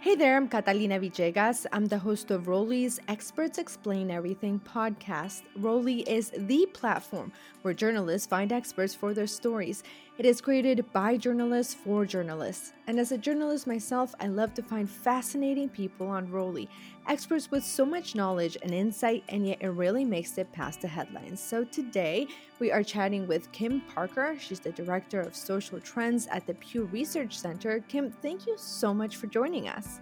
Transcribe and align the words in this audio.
Hey 0.00 0.14
there, 0.14 0.36
I'm 0.36 0.46
Catalina 0.46 1.00
Villegas. 1.00 1.66
I'm 1.72 1.86
the 1.86 1.98
host 1.98 2.30
of 2.30 2.46
Rolli's 2.46 3.00
Experts 3.08 3.58
Explain 3.58 4.10
Everything 4.10 4.60
podcast. 4.60 5.42
Rolly 5.56 6.02
is 6.02 6.30
the 6.36 6.66
platform 6.72 7.32
where 7.62 7.74
journalists 7.74 8.28
find 8.28 8.52
experts 8.52 8.94
for 8.94 9.14
their 9.14 9.26
stories. 9.26 9.82
It 10.18 10.24
is 10.24 10.40
created 10.40 10.82
by 10.94 11.18
journalists 11.18 11.74
for 11.74 12.06
journalists. 12.06 12.72
And 12.86 12.98
as 12.98 13.12
a 13.12 13.18
journalist 13.18 13.66
myself, 13.66 14.14
I 14.18 14.28
love 14.28 14.54
to 14.54 14.62
find 14.62 14.88
fascinating 14.88 15.68
people 15.68 16.08
on 16.08 16.28
Rolli, 16.28 16.68
experts 17.06 17.50
with 17.50 17.62
so 17.62 17.84
much 17.84 18.14
knowledge 18.14 18.56
and 18.62 18.72
insight, 18.72 19.24
and 19.28 19.46
yet 19.46 19.58
it 19.60 19.68
really 19.68 20.06
makes 20.06 20.38
it 20.38 20.50
past 20.52 20.80
the 20.80 20.88
headlines. 20.88 21.38
So 21.38 21.64
today, 21.64 22.28
we 22.60 22.72
are 22.72 22.82
chatting 22.82 23.26
with 23.26 23.52
Kim 23.52 23.82
Parker. 23.94 24.36
She's 24.40 24.58
the 24.58 24.72
Director 24.72 25.20
of 25.20 25.36
Social 25.36 25.78
Trends 25.80 26.26
at 26.28 26.46
the 26.46 26.54
Pew 26.54 26.84
Research 26.86 27.38
Center. 27.38 27.80
Kim, 27.80 28.10
thank 28.10 28.46
you 28.46 28.54
so 28.56 28.94
much 28.94 29.16
for 29.16 29.26
joining 29.26 29.68
us. 29.68 30.00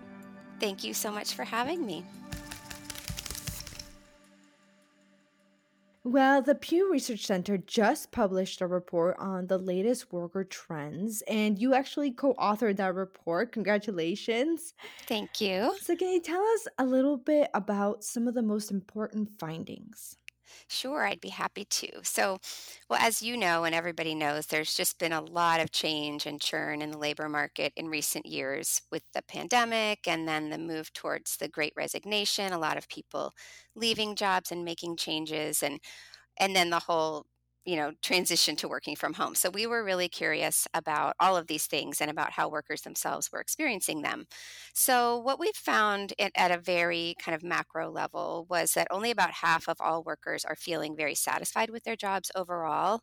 Thank 0.60 0.84
you 0.84 0.94
so 0.94 1.10
much 1.10 1.34
for 1.34 1.42
having 1.42 1.84
me. 1.84 2.04
Well, 6.04 6.40
the 6.42 6.54
Pew 6.54 6.90
Research 6.92 7.26
Center 7.26 7.56
just 7.58 8.12
published 8.12 8.60
a 8.60 8.66
report 8.66 9.16
on 9.18 9.46
the 9.48 9.58
latest 9.58 10.12
worker 10.12 10.44
trends, 10.44 11.22
and 11.22 11.58
you 11.58 11.74
actually 11.74 12.10
co 12.12 12.34
authored 12.34 12.76
that 12.76 12.94
report. 12.94 13.52
Congratulations. 13.52 14.74
Thank 15.06 15.40
you. 15.40 15.78
So, 15.80 15.96
can 15.96 16.08
you 16.08 16.20
tell 16.20 16.42
us 16.42 16.68
a 16.78 16.86
little 16.86 17.16
bit 17.18 17.50
about 17.54 18.04
some 18.04 18.28
of 18.28 18.34
the 18.34 18.42
most 18.42 18.70
important 18.70 19.38
findings? 19.38 20.18
Sure, 20.68 21.06
I'd 21.06 21.20
be 21.20 21.28
happy 21.30 21.64
to. 21.64 21.88
So, 22.04 22.38
well, 22.88 22.98
as 23.00 23.22
you 23.22 23.36
know, 23.36 23.64
and 23.64 23.74
everybody 23.74 24.14
knows, 24.14 24.46
there's 24.46 24.74
just 24.74 24.98
been 24.98 25.12
a 25.12 25.20
lot 25.20 25.60
of 25.60 25.70
change 25.72 26.26
and 26.26 26.40
churn 26.40 26.82
in 26.82 26.90
the 26.90 26.98
labor 26.98 27.28
market 27.28 27.72
in 27.76 27.88
recent 27.88 28.26
years 28.26 28.82
with 28.90 29.02
the 29.14 29.22
pandemic 29.22 30.06
and 30.06 30.28
then 30.28 30.50
the 30.50 30.58
move 30.58 30.92
towards 30.92 31.36
the 31.36 31.48
great 31.48 31.72
resignation, 31.76 32.52
a 32.52 32.58
lot 32.58 32.76
of 32.76 32.88
people 32.88 33.32
leaving 33.74 34.16
jobs 34.16 34.50
and 34.52 34.64
making 34.64 34.96
changes 34.96 35.62
and 35.62 35.80
and 36.38 36.56
then 36.56 36.70
the 36.70 36.80
whole 36.80 37.26
you 37.64 37.76
know 37.76 37.92
transition 38.02 38.56
to 38.56 38.68
working 38.68 38.96
from 38.96 39.14
home. 39.14 39.34
So 39.34 39.50
we 39.50 39.66
were 39.66 39.84
really 39.84 40.08
curious 40.08 40.66
about 40.74 41.14
all 41.20 41.36
of 41.36 41.46
these 41.46 41.66
things 41.66 42.00
and 42.00 42.10
about 42.10 42.32
how 42.32 42.48
workers 42.48 42.82
themselves 42.82 43.30
were 43.32 43.40
experiencing 43.40 44.02
them. 44.02 44.26
So 44.74 45.18
what 45.18 45.38
we 45.38 45.50
found 45.54 46.12
at, 46.18 46.50
a 46.50 46.58
very 46.58 47.14
kind 47.18 47.34
of 47.34 47.42
macro 47.42 47.90
level 47.90 48.46
was 48.48 48.74
that 48.74 48.86
only 48.90 49.10
about 49.10 49.30
half 49.32 49.68
of 49.68 49.76
all 49.80 50.02
workers 50.04 50.44
are 50.44 50.56
feeling 50.56 50.94
very 50.96 51.14
satisfied 51.14 51.70
with 51.70 51.84
their 51.84 51.96
jobs 51.96 52.30
overall 52.34 53.00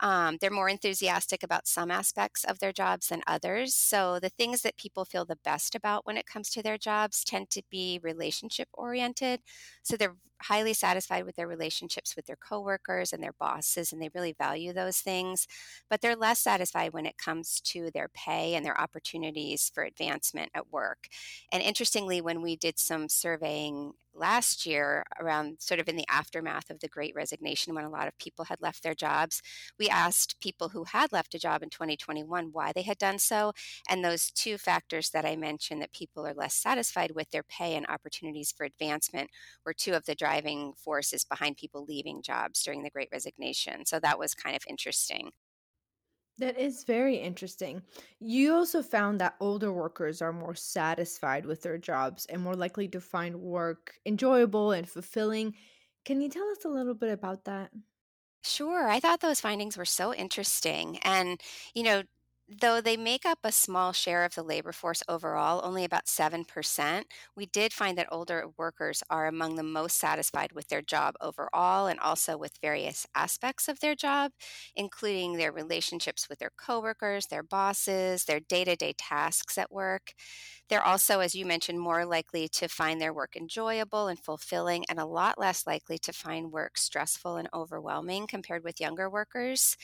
um, 0.00 0.38
they're 0.40 0.50
more 0.50 0.68
enthusiastic 0.68 1.42
about 1.42 1.66
some 1.66 1.90
aspects 1.90 2.44
of 2.44 2.60
their 2.60 2.72
jobs 2.72 3.08
than 3.08 3.22
others. 3.26 3.74
So, 3.74 4.18
the 4.20 4.28
things 4.28 4.62
that 4.62 4.76
people 4.76 5.04
feel 5.04 5.24
the 5.24 5.36
best 5.44 5.74
about 5.74 6.06
when 6.06 6.16
it 6.16 6.26
comes 6.26 6.50
to 6.50 6.62
their 6.62 6.78
jobs 6.78 7.24
tend 7.24 7.50
to 7.50 7.62
be 7.70 7.98
relationship 8.02 8.68
oriented. 8.72 9.40
So, 9.82 9.96
they're 9.96 10.16
highly 10.42 10.72
satisfied 10.72 11.24
with 11.24 11.34
their 11.34 11.48
relationships 11.48 12.14
with 12.14 12.26
their 12.26 12.36
coworkers 12.36 13.12
and 13.12 13.20
their 13.22 13.32
bosses, 13.32 13.92
and 13.92 14.00
they 14.00 14.10
really 14.14 14.32
value 14.38 14.72
those 14.72 14.98
things. 15.00 15.48
But 15.90 16.00
they're 16.00 16.14
less 16.16 16.38
satisfied 16.40 16.92
when 16.92 17.06
it 17.06 17.18
comes 17.18 17.60
to 17.62 17.90
their 17.90 18.08
pay 18.08 18.54
and 18.54 18.64
their 18.64 18.80
opportunities 18.80 19.70
for 19.74 19.82
advancement 19.82 20.50
at 20.54 20.70
work. 20.72 21.08
And 21.52 21.62
interestingly, 21.62 22.20
when 22.20 22.42
we 22.42 22.56
did 22.56 22.78
some 22.78 23.08
surveying 23.08 23.94
last 24.18 24.66
year 24.66 25.04
around 25.20 25.56
sort 25.60 25.80
of 25.80 25.88
in 25.88 25.96
the 25.96 26.08
aftermath 26.08 26.70
of 26.70 26.80
the 26.80 26.88
great 26.88 27.14
resignation 27.14 27.74
when 27.74 27.84
a 27.84 27.90
lot 27.90 28.08
of 28.08 28.18
people 28.18 28.44
had 28.46 28.60
left 28.60 28.82
their 28.82 28.94
jobs 28.94 29.42
we 29.78 29.88
asked 29.88 30.40
people 30.40 30.70
who 30.70 30.84
had 30.84 31.12
left 31.12 31.34
a 31.34 31.38
job 31.38 31.62
in 31.62 31.70
2021 31.70 32.50
why 32.52 32.72
they 32.72 32.82
had 32.82 32.98
done 32.98 33.18
so 33.18 33.52
and 33.88 34.04
those 34.04 34.30
two 34.30 34.58
factors 34.58 35.10
that 35.10 35.24
i 35.24 35.36
mentioned 35.36 35.80
that 35.82 35.92
people 35.92 36.26
are 36.26 36.34
less 36.34 36.54
satisfied 36.54 37.12
with 37.14 37.30
their 37.30 37.42
pay 37.42 37.74
and 37.74 37.86
opportunities 37.86 38.52
for 38.52 38.64
advancement 38.64 39.30
were 39.64 39.74
two 39.74 39.94
of 39.94 40.04
the 40.04 40.14
driving 40.14 40.72
forces 40.74 41.24
behind 41.24 41.56
people 41.56 41.84
leaving 41.88 42.22
jobs 42.22 42.62
during 42.62 42.82
the 42.82 42.90
great 42.90 43.08
resignation. 43.12 43.84
So 43.86 44.00
that 44.00 44.18
was 44.18 44.34
kind 44.34 44.56
of 44.56 44.62
interesting 44.68 45.30
that 46.38 46.58
is 46.58 46.84
very 46.84 47.16
interesting. 47.16 47.82
You 48.20 48.54
also 48.54 48.82
found 48.82 49.20
that 49.20 49.36
older 49.40 49.72
workers 49.72 50.22
are 50.22 50.32
more 50.32 50.54
satisfied 50.54 51.46
with 51.46 51.62
their 51.62 51.78
jobs 51.78 52.26
and 52.26 52.42
more 52.42 52.54
likely 52.54 52.88
to 52.88 53.00
find 53.00 53.40
work 53.40 53.98
enjoyable 54.06 54.72
and 54.72 54.88
fulfilling. 54.88 55.54
Can 56.04 56.20
you 56.20 56.28
tell 56.28 56.48
us 56.50 56.64
a 56.64 56.68
little 56.68 56.94
bit 56.94 57.10
about 57.12 57.44
that? 57.44 57.72
Sure. 58.44 58.88
I 58.88 59.00
thought 59.00 59.20
those 59.20 59.40
findings 59.40 59.76
were 59.76 59.84
so 59.84 60.14
interesting. 60.14 60.98
And, 61.00 61.40
you 61.74 61.82
know, 61.82 62.02
Though 62.50 62.80
they 62.80 62.96
make 62.96 63.26
up 63.26 63.40
a 63.44 63.52
small 63.52 63.92
share 63.92 64.24
of 64.24 64.34
the 64.34 64.42
labor 64.42 64.72
force 64.72 65.02
overall, 65.06 65.60
only 65.62 65.84
about 65.84 66.08
7%, 66.08 67.06
we 67.36 67.44
did 67.44 67.74
find 67.74 67.98
that 67.98 68.08
older 68.10 68.46
workers 68.56 69.02
are 69.10 69.26
among 69.26 69.56
the 69.56 69.62
most 69.62 69.98
satisfied 69.98 70.52
with 70.52 70.68
their 70.68 70.80
job 70.80 71.14
overall 71.20 71.86
and 71.86 72.00
also 72.00 72.38
with 72.38 72.56
various 72.62 73.06
aspects 73.14 73.68
of 73.68 73.80
their 73.80 73.94
job, 73.94 74.32
including 74.74 75.34
their 75.34 75.52
relationships 75.52 76.26
with 76.26 76.38
their 76.38 76.52
coworkers, 76.56 77.26
their 77.26 77.42
bosses, 77.42 78.24
their 78.24 78.40
day 78.40 78.64
to 78.64 78.76
day 78.76 78.94
tasks 78.96 79.58
at 79.58 79.70
work. 79.70 80.14
They're 80.70 80.84
also, 80.84 81.20
as 81.20 81.34
you 81.34 81.46
mentioned, 81.46 81.80
more 81.80 82.06
likely 82.06 82.48
to 82.50 82.68
find 82.68 83.00
their 83.00 83.12
work 83.14 83.36
enjoyable 83.36 84.08
and 84.08 84.18
fulfilling, 84.18 84.84
and 84.88 84.98
a 84.98 85.06
lot 85.06 85.38
less 85.38 85.66
likely 85.66 85.98
to 85.98 86.12
find 86.14 86.50
work 86.52 86.78
stressful 86.78 87.36
and 87.36 87.48
overwhelming 87.54 88.26
compared 88.26 88.64
with 88.64 88.80
younger 88.80 89.10
workers. 89.10 89.76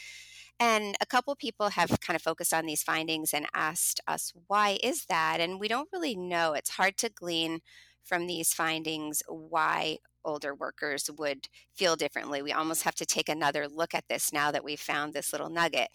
And 0.61 0.97
a 1.01 1.07
couple 1.07 1.35
people 1.37 1.71
have 1.71 2.01
kind 2.01 2.15
of 2.15 2.23
focused 2.23 2.55
on 2.55 2.67
these 2.67 2.83
findings 2.83 3.35
and 3.35 3.47
asked 3.55 4.01
us, 4.07 4.33
why 4.47 4.79
is 4.83 5.07
that? 5.07 5.41
And 5.41 5.59
we 5.61 5.69
don't 5.69 5.89
really 5.93 6.15
know. 6.15 6.53
It's 6.53 6.71
hard 6.71 6.97
to 6.99 7.11
glean 7.11 7.61
from 8.05 8.27
these 8.27 8.53
findings 8.55 9.23
why 9.29 9.99
older 10.25 10.55
workers 10.55 11.11
would 11.19 11.49
feel 11.75 11.97
differently. 11.97 12.41
We 12.41 12.53
almost 12.53 12.83
have 12.85 12.95
to 12.97 13.07
take 13.07 13.29
another 13.29 13.69
look 13.69 13.95
at 13.95 14.05
this 14.09 14.33
now 14.33 14.51
that 14.51 14.65
we've 14.65 14.81
found 14.81 15.13
this 15.13 15.33
little 15.33 15.51
nugget. 15.51 15.89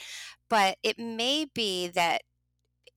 But 0.49 0.77
it 0.83 0.99
may 0.99 1.45
be 1.53 1.87
that 1.89 2.21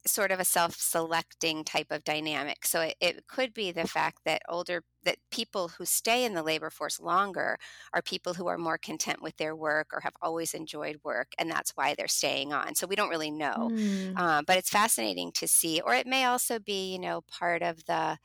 sort 0.06 0.32
of 0.32 0.40
a 0.40 0.44
self-selecting 0.44 1.64
type 1.64 1.88
of 1.90 2.04
dynamic. 2.04 2.66
So 2.66 2.80
it, 2.80 2.96
it, 3.00 3.26
could 3.28 3.54
be 3.54 3.70
the 3.70 3.86
fact 3.86 4.18
that 4.24 4.42
older 4.48 4.82
that 5.04 5.16
people 5.30 5.68
who 5.68 5.84
stay 5.84 6.24
in 6.24 6.34
the 6.34 6.42
labor 6.42 6.70
force 6.70 7.00
longer 7.00 7.58
are 7.92 8.02
people 8.02 8.34
who 8.34 8.46
are 8.46 8.58
more 8.58 8.78
content 8.78 9.22
with 9.22 9.36
their 9.36 9.54
work 9.54 9.88
or 9.92 10.00
have 10.00 10.14
always 10.20 10.54
enjoyed 10.54 10.98
work, 11.04 11.32
and 11.38 11.50
that's 11.50 11.72
why 11.76 11.94
they're 11.94 12.08
staying 12.08 12.52
on. 12.52 12.74
So 12.74 12.86
we 12.86 12.96
don't 12.96 13.10
really 13.10 13.30
know, 13.30 13.70
mm. 13.72 14.44
but 14.46 14.56
it's 14.56 14.70
fascinating 14.70 15.32
to 15.32 15.48
see. 15.48 15.80
Or 15.80 15.94
it 15.94 16.06
may 16.06 16.24
also 16.24 16.58
be, 16.58 16.92
you 16.92 16.98
know, 16.98 17.22
part 17.22 17.62
of 17.62 17.84
the 17.86 18.18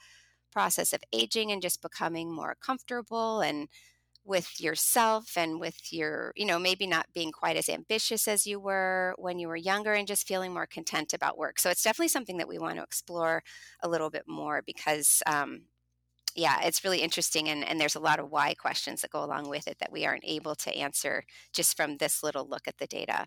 process 0.51 0.93
of 0.93 1.03
aging 1.13 1.51
and 1.51 1.61
just 1.61 1.81
becoming 1.81 2.31
more 2.31 2.55
comfortable 2.61 3.41
and 3.41 3.67
with 4.27 4.59
yourself 4.59 5.37
and 5.37 5.59
with 5.59 5.91
your, 5.91 6.33
you 6.35 6.45
know, 6.45 6.59
maybe 6.59 6.85
not 6.85 7.07
being 7.13 7.31
quite 7.31 7.55
as 7.55 7.69
ambitious 7.69 8.27
as 8.27 8.45
you 8.45 8.59
were 8.59 9.15
when 9.17 9.39
you 9.39 9.47
were 9.47 9.55
younger 9.55 9.93
and 9.93 10.07
just 10.07 10.27
feeling 10.27 10.53
more 10.53 10.67
content 10.67 11.13
about 11.13 11.37
work. 11.37 11.59
So 11.59 11.69
it's 11.69 11.83
definitely 11.83 12.09
something 12.09 12.37
that 12.37 12.47
we 12.47 12.59
want 12.59 12.75
to 12.75 12.83
explore 12.83 13.41
a 13.81 13.89
little 13.89 14.09
bit 14.09 14.25
more 14.27 14.61
because, 14.65 15.23
um, 15.25 15.61
yeah, 16.35 16.59
it's 16.63 16.83
really 16.83 16.99
interesting. 16.99 17.49
And, 17.49 17.63
and 17.63 17.79
there's 17.79 17.95
a 17.95 18.01
lot 18.01 18.19
of 18.19 18.29
why 18.29 18.53
questions 18.53 19.01
that 19.01 19.11
go 19.11 19.23
along 19.23 19.49
with 19.49 19.67
it 19.67 19.79
that 19.79 19.91
we 19.91 20.05
aren't 20.05 20.25
able 20.25 20.55
to 20.55 20.75
answer 20.75 21.23
just 21.53 21.75
from 21.77 21.97
this 21.97 22.21
little 22.21 22.47
look 22.47 22.67
at 22.67 22.77
the 22.77 22.87
data. 22.87 23.25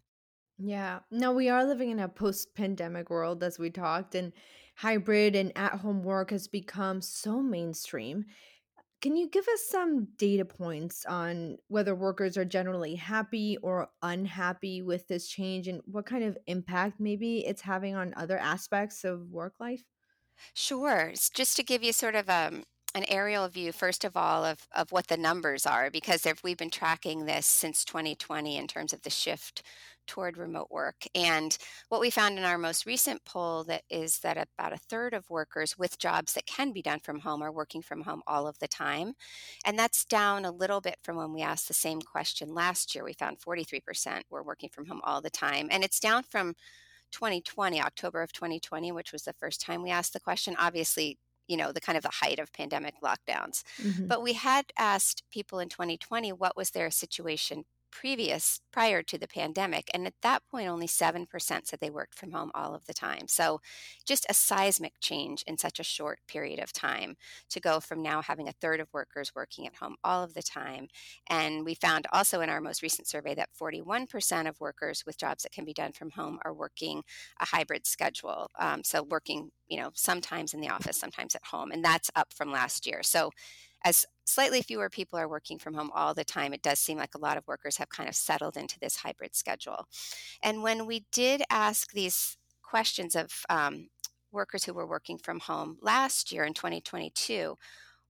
Yeah. 0.59 1.01
No, 1.11 1.33
we 1.33 1.49
are 1.49 1.65
living 1.65 1.91
in 1.91 1.99
a 1.99 2.09
post 2.09 2.55
pandemic 2.55 3.09
world, 3.09 3.43
as 3.43 3.59
we 3.59 3.71
talked, 3.71 4.15
and 4.15 4.33
hybrid 4.77 5.35
and 5.35 5.53
at 5.57 5.81
home 5.81 6.03
work 6.03 6.31
has 6.31 6.49
become 6.49 7.01
so 7.01 7.41
mainstream. 7.41 8.27
Can 9.01 9.17
you 9.17 9.29
give 9.29 9.49
us 9.49 9.63
some 9.63 10.07
data 10.17 10.45
points 10.45 11.07
on 11.07 11.57
whether 11.69 11.95
workers 11.95 12.37
are 12.37 12.45
generally 12.45 12.97
happy 12.97 13.57
or 13.59 13.91
unhappy 14.03 14.83
with 14.83 15.09
this 15.09 15.27
change 15.27 15.69
and 15.69 15.81
what 15.87 16.05
kind 16.07 16.23
of 16.23 16.37
impact 16.47 17.01
maybe 17.01 17.47
it's 17.47 17.63
having 17.63 17.95
on 17.95 18.13
other 18.15 18.37
aspects 18.39 19.05
of 19.05 19.31
work 19.31 19.55
life? 19.59 19.85
Sure. 20.55 21.13
Just 21.35 21.57
to 21.57 21.63
give 21.63 21.83
you 21.83 21.93
sort 21.93 22.15
of 22.15 22.29
um, 22.29 22.65
an 22.95 23.05
aerial 23.09 23.49
view, 23.49 23.73
first 23.73 24.05
of 24.05 24.17
all, 24.17 24.45
of, 24.45 24.67
of 24.75 24.93
what 24.93 25.07
the 25.07 25.17
numbers 25.17 25.67
are, 25.67 25.91
because 25.91 26.27
we've 26.43 26.57
been 26.57 26.71
tracking 26.71 27.25
this 27.25 27.47
since 27.47 27.85
2020 27.85 28.57
in 28.57 28.67
terms 28.67 28.93
of 28.93 29.03
the 29.03 29.11
shift 29.11 29.63
toward 30.07 30.37
remote 30.37 30.69
work. 30.71 31.07
And 31.15 31.57
what 31.89 32.01
we 32.01 32.11
found 32.11 32.37
in 32.37 32.45
our 32.45 32.59
most 32.59 32.85
recent 32.85 33.25
poll 33.25 33.63
that 33.65 33.83
is 33.89 34.19
that 34.21 34.37
about 34.37 34.73
a 34.73 34.77
third 34.77 35.15
of 35.15 35.31
workers 35.31 35.79
with 35.79 35.99
jobs 35.99 36.33
that 36.33 36.47
can 36.47 36.73
be 36.73 36.83
done 36.83 36.99
from 36.99 37.21
home 37.21 37.43
are 37.43 37.53
working 37.53 37.81
from 37.81 38.03
home 38.03 38.23
all 38.27 38.49
of 38.49 38.59
the 38.59 38.67
time. 38.67 39.15
And 39.65 39.79
that's 39.79 40.05
down 40.05 40.45
a 40.45 40.51
little 40.51 40.81
bit 40.81 40.97
from 41.03 41.17
when 41.17 41.33
we 41.33 41.43
asked 41.43 41.69
the 41.69 41.75
same 41.75 42.01
question 42.01 42.55
last 42.55 42.93
year. 42.95 43.05
We 43.05 43.13
found 43.13 43.39
43% 43.39 44.23
were 44.31 44.43
working 44.43 44.69
from 44.69 44.87
home 44.87 45.01
all 45.05 45.21
the 45.21 45.31
time. 45.31 45.69
And 45.71 45.85
it's 45.85 46.01
down 46.01 46.25
from 46.25 46.55
2020, 47.13 47.81
October 47.81 48.23
of 48.23 48.33
2020, 48.33 48.91
which 48.93 49.13
was 49.13 49.23
the 49.23 49.33
first 49.33 49.61
time 49.61 49.83
we 49.83 49.91
asked 49.91 50.13
the 50.13 50.21
question. 50.21 50.57
Obviously, 50.59 51.19
you 51.51 51.57
know 51.57 51.73
the 51.73 51.81
kind 51.81 51.97
of 51.99 52.03
the 52.03 52.11
height 52.11 52.39
of 52.39 52.53
pandemic 52.53 52.95
lockdowns 53.03 53.63
mm-hmm. 53.83 54.07
but 54.07 54.23
we 54.23 54.35
had 54.35 54.67
asked 54.79 55.25
people 55.31 55.59
in 55.59 55.69
2020 55.69 56.33
what 56.33 56.57
was 56.57 56.71
their 56.71 56.91
situation 56.91 57.65
previous 57.91 58.61
prior 58.73 59.03
to 59.03 59.19
the 59.19 59.29
pandemic 59.29 59.91
and 59.93 60.07
at 60.07 60.15
that 60.23 60.43
point 60.51 60.69
only 60.69 60.87
7% 60.87 61.27
said 61.41 61.79
they 61.81 61.91
worked 61.91 62.15
from 62.15 62.33
home 62.33 62.51
all 62.55 62.75
of 62.75 62.87
the 62.87 62.95
time. 62.95 63.29
So 63.29 63.61
just 64.07 64.27
a 64.29 64.35
seismic 64.35 64.95
change 65.01 65.43
in 65.47 65.59
such 65.59 65.81
a 65.81 65.85
short 65.85 66.21
period 66.27 66.61
of 66.61 66.73
time 66.73 67.17
to 67.51 67.61
go 67.61 67.81
from 67.81 68.03
now 68.03 68.23
having 68.23 68.49
a 68.49 68.53
third 68.53 68.81
of 68.81 68.93
workers 68.93 69.33
working 69.35 69.67
at 69.67 69.77
home 69.77 69.97
all 70.05 70.23
of 70.23 70.35
the 70.35 70.43
time. 70.43 70.89
And 71.29 71.65
we 71.65 71.75
found 71.75 72.07
also 72.13 72.41
in 72.41 72.51
our 72.51 72.61
most 72.61 72.83
recent 72.83 73.09
survey 73.09 73.35
that 73.35 73.51
41% 73.61 74.49
of 74.49 74.61
workers 74.61 75.05
with 75.07 75.19
jobs 75.19 75.43
that 75.43 75.53
can 75.53 75.65
be 75.65 75.73
done 75.73 75.93
from 75.93 76.11
home 76.11 76.39
are 76.45 76.55
working 76.55 77.03
a 77.41 77.47
hybrid 77.47 77.87
schedule 77.87 78.51
um, 78.59 78.83
so 78.85 79.03
working 79.03 79.51
you 79.69 79.81
know 79.81 79.91
sometimes 79.95 80.55
in 80.55 80.61
the 80.61 80.69
office 80.69 80.99
sometimes 80.99 81.35
at 81.35 81.45
home 81.45 81.71
and 81.71 81.85
that's 81.85 82.11
up 82.17 82.33
from 82.33 82.51
last 82.51 82.87
year. 82.87 83.03
So 83.03 83.31
as 83.85 84.07
slightly 84.25 84.63
fewer 84.63 84.89
people 84.89 85.19
are 85.19 85.29
working 85.29 85.59
from 85.59 85.75
home 85.75 85.91
all 85.95 86.15
the 86.15 86.25
time, 86.25 86.53
it 86.53 86.63
does 86.63 86.79
seem 86.79 86.99
like 86.99 87.15
a 87.15 87.21
lot 87.21 87.37
of 87.37 87.47
workers 87.47 87.77
have 87.79 87.89
kind 87.89 88.09
of 88.09 88.15
settled 88.15 88.57
into 88.57 88.79
this 88.79 88.97
hybrid 88.97 89.35
schedule. 89.35 89.87
And 90.43 90.63
when 90.63 90.87
we 90.87 91.07
did 91.13 91.43
ask 91.51 91.93
these 91.93 92.37
questions 92.63 93.17
of 93.17 93.33
um, 93.49 93.89
workers 94.33 94.65
who 94.65 94.75
were 94.75 94.87
working 94.87 95.19
from 95.19 95.41
home 95.41 95.79
last 95.83 96.31
year 96.33 96.45
in 96.45 96.55
2022, 96.55 97.57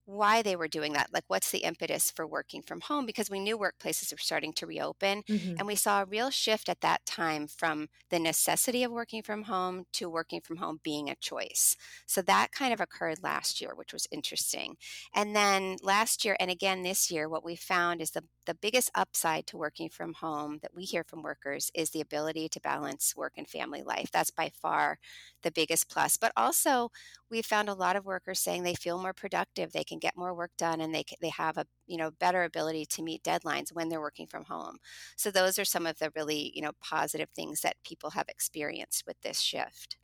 why 0.05 0.41
they 0.41 0.55
were 0.55 0.67
doing 0.67 0.93
that. 0.93 1.09
Like, 1.13 1.23
what's 1.27 1.51
the 1.51 1.59
impetus 1.59 2.11
for 2.11 2.25
working 2.25 2.61
from 2.61 2.81
home? 2.81 3.05
Because 3.05 3.29
we 3.29 3.39
knew 3.39 3.57
workplaces 3.57 4.11
were 4.11 4.17
starting 4.17 4.53
to 4.53 4.65
reopen. 4.65 5.23
Mm-hmm. 5.23 5.55
And 5.57 5.67
we 5.67 5.75
saw 5.75 6.01
a 6.01 6.05
real 6.05 6.29
shift 6.29 6.69
at 6.69 6.81
that 6.81 7.05
time 7.05 7.47
from 7.47 7.87
the 8.09 8.19
necessity 8.19 8.83
of 8.83 8.91
working 8.91 9.21
from 9.21 9.43
home 9.43 9.85
to 9.93 10.09
working 10.09 10.41
from 10.41 10.57
home 10.57 10.79
being 10.83 11.09
a 11.09 11.15
choice. 11.15 11.75
So 12.05 12.21
that 12.23 12.51
kind 12.51 12.73
of 12.73 12.81
occurred 12.81 13.19
last 13.23 13.61
year, 13.61 13.71
which 13.75 13.93
was 13.93 14.07
interesting. 14.11 14.75
And 15.13 15.35
then 15.35 15.77
last 15.81 16.25
year, 16.25 16.35
and 16.39 16.51
again 16.51 16.83
this 16.83 17.11
year, 17.11 17.29
what 17.29 17.45
we 17.45 17.55
found 17.55 18.01
is 18.01 18.11
the, 18.11 18.23
the 18.45 18.55
biggest 18.55 18.91
upside 18.95 19.47
to 19.47 19.57
working 19.57 19.89
from 19.89 20.13
home 20.13 20.59
that 20.61 20.75
we 20.75 20.83
hear 20.83 21.03
from 21.03 21.21
workers 21.21 21.71
is 21.73 21.91
the 21.91 22.01
ability 22.01 22.49
to 22.49 22.59
balance 22.59 23.15
work 23.15 23.33
and 23.37 23.47
family 23.47 23.83
life. 23.83 24.09
That's 24.11 24.31
by 24.31 24.51
far 24.61 24.97
the 25.43 25.51
biggest 25.51 25.89
plus. 25.89 26.17
But 26.17 26.31
also, 26.35 26.89
we 27.31 27.41
found 27.41 27.69
a 27.69 27.73
lot 27.73 27.95
of 27.95 28.05
workers 28.05 28.39
saying 28.39 28.63
they 28.63 28.75
feel 28.75 29.01
more 29.01 29.13
productive, 29.13 29.71
they 29.71 29.85
can 29.85 29.97
get 29.97 30.17
more 30.17 30.33
work 30.33 30.51
done, 30.57 30.81
and 30.81 30.93
they 30.93 31.05
they 31.21 31.29
have 31.29 31.57
a 31.57 31.65
you 31.87 31.97
know 31.97 32.11
better 32.11 32.43
ability 32.43 32.85
to 32.87 33.01
meet 33.01 33.23
deadlines 33.23 33.73
when 33.73 33.89
they're 33.89 34.01
working 34.01 34.27
from 34.27 34.43
home. 34.45 34.77
So 35.15 35.31
those 35.31 35.57
are 35.57 35.65
some 35.65 35.87
of 35.87 35.97
the 35.97 36.11
really 36.15 36.51
you 36.53 36.61
know 36.61 36.73
positive 36.81 37.29
things 37.29 37.61
that 37.61 37.77
people 37.83 38.11
have 38.11 38.27
experienced 38.29 39.05
with 39.07 39.19
this 39.21 39.39
shift. 39.39 39.97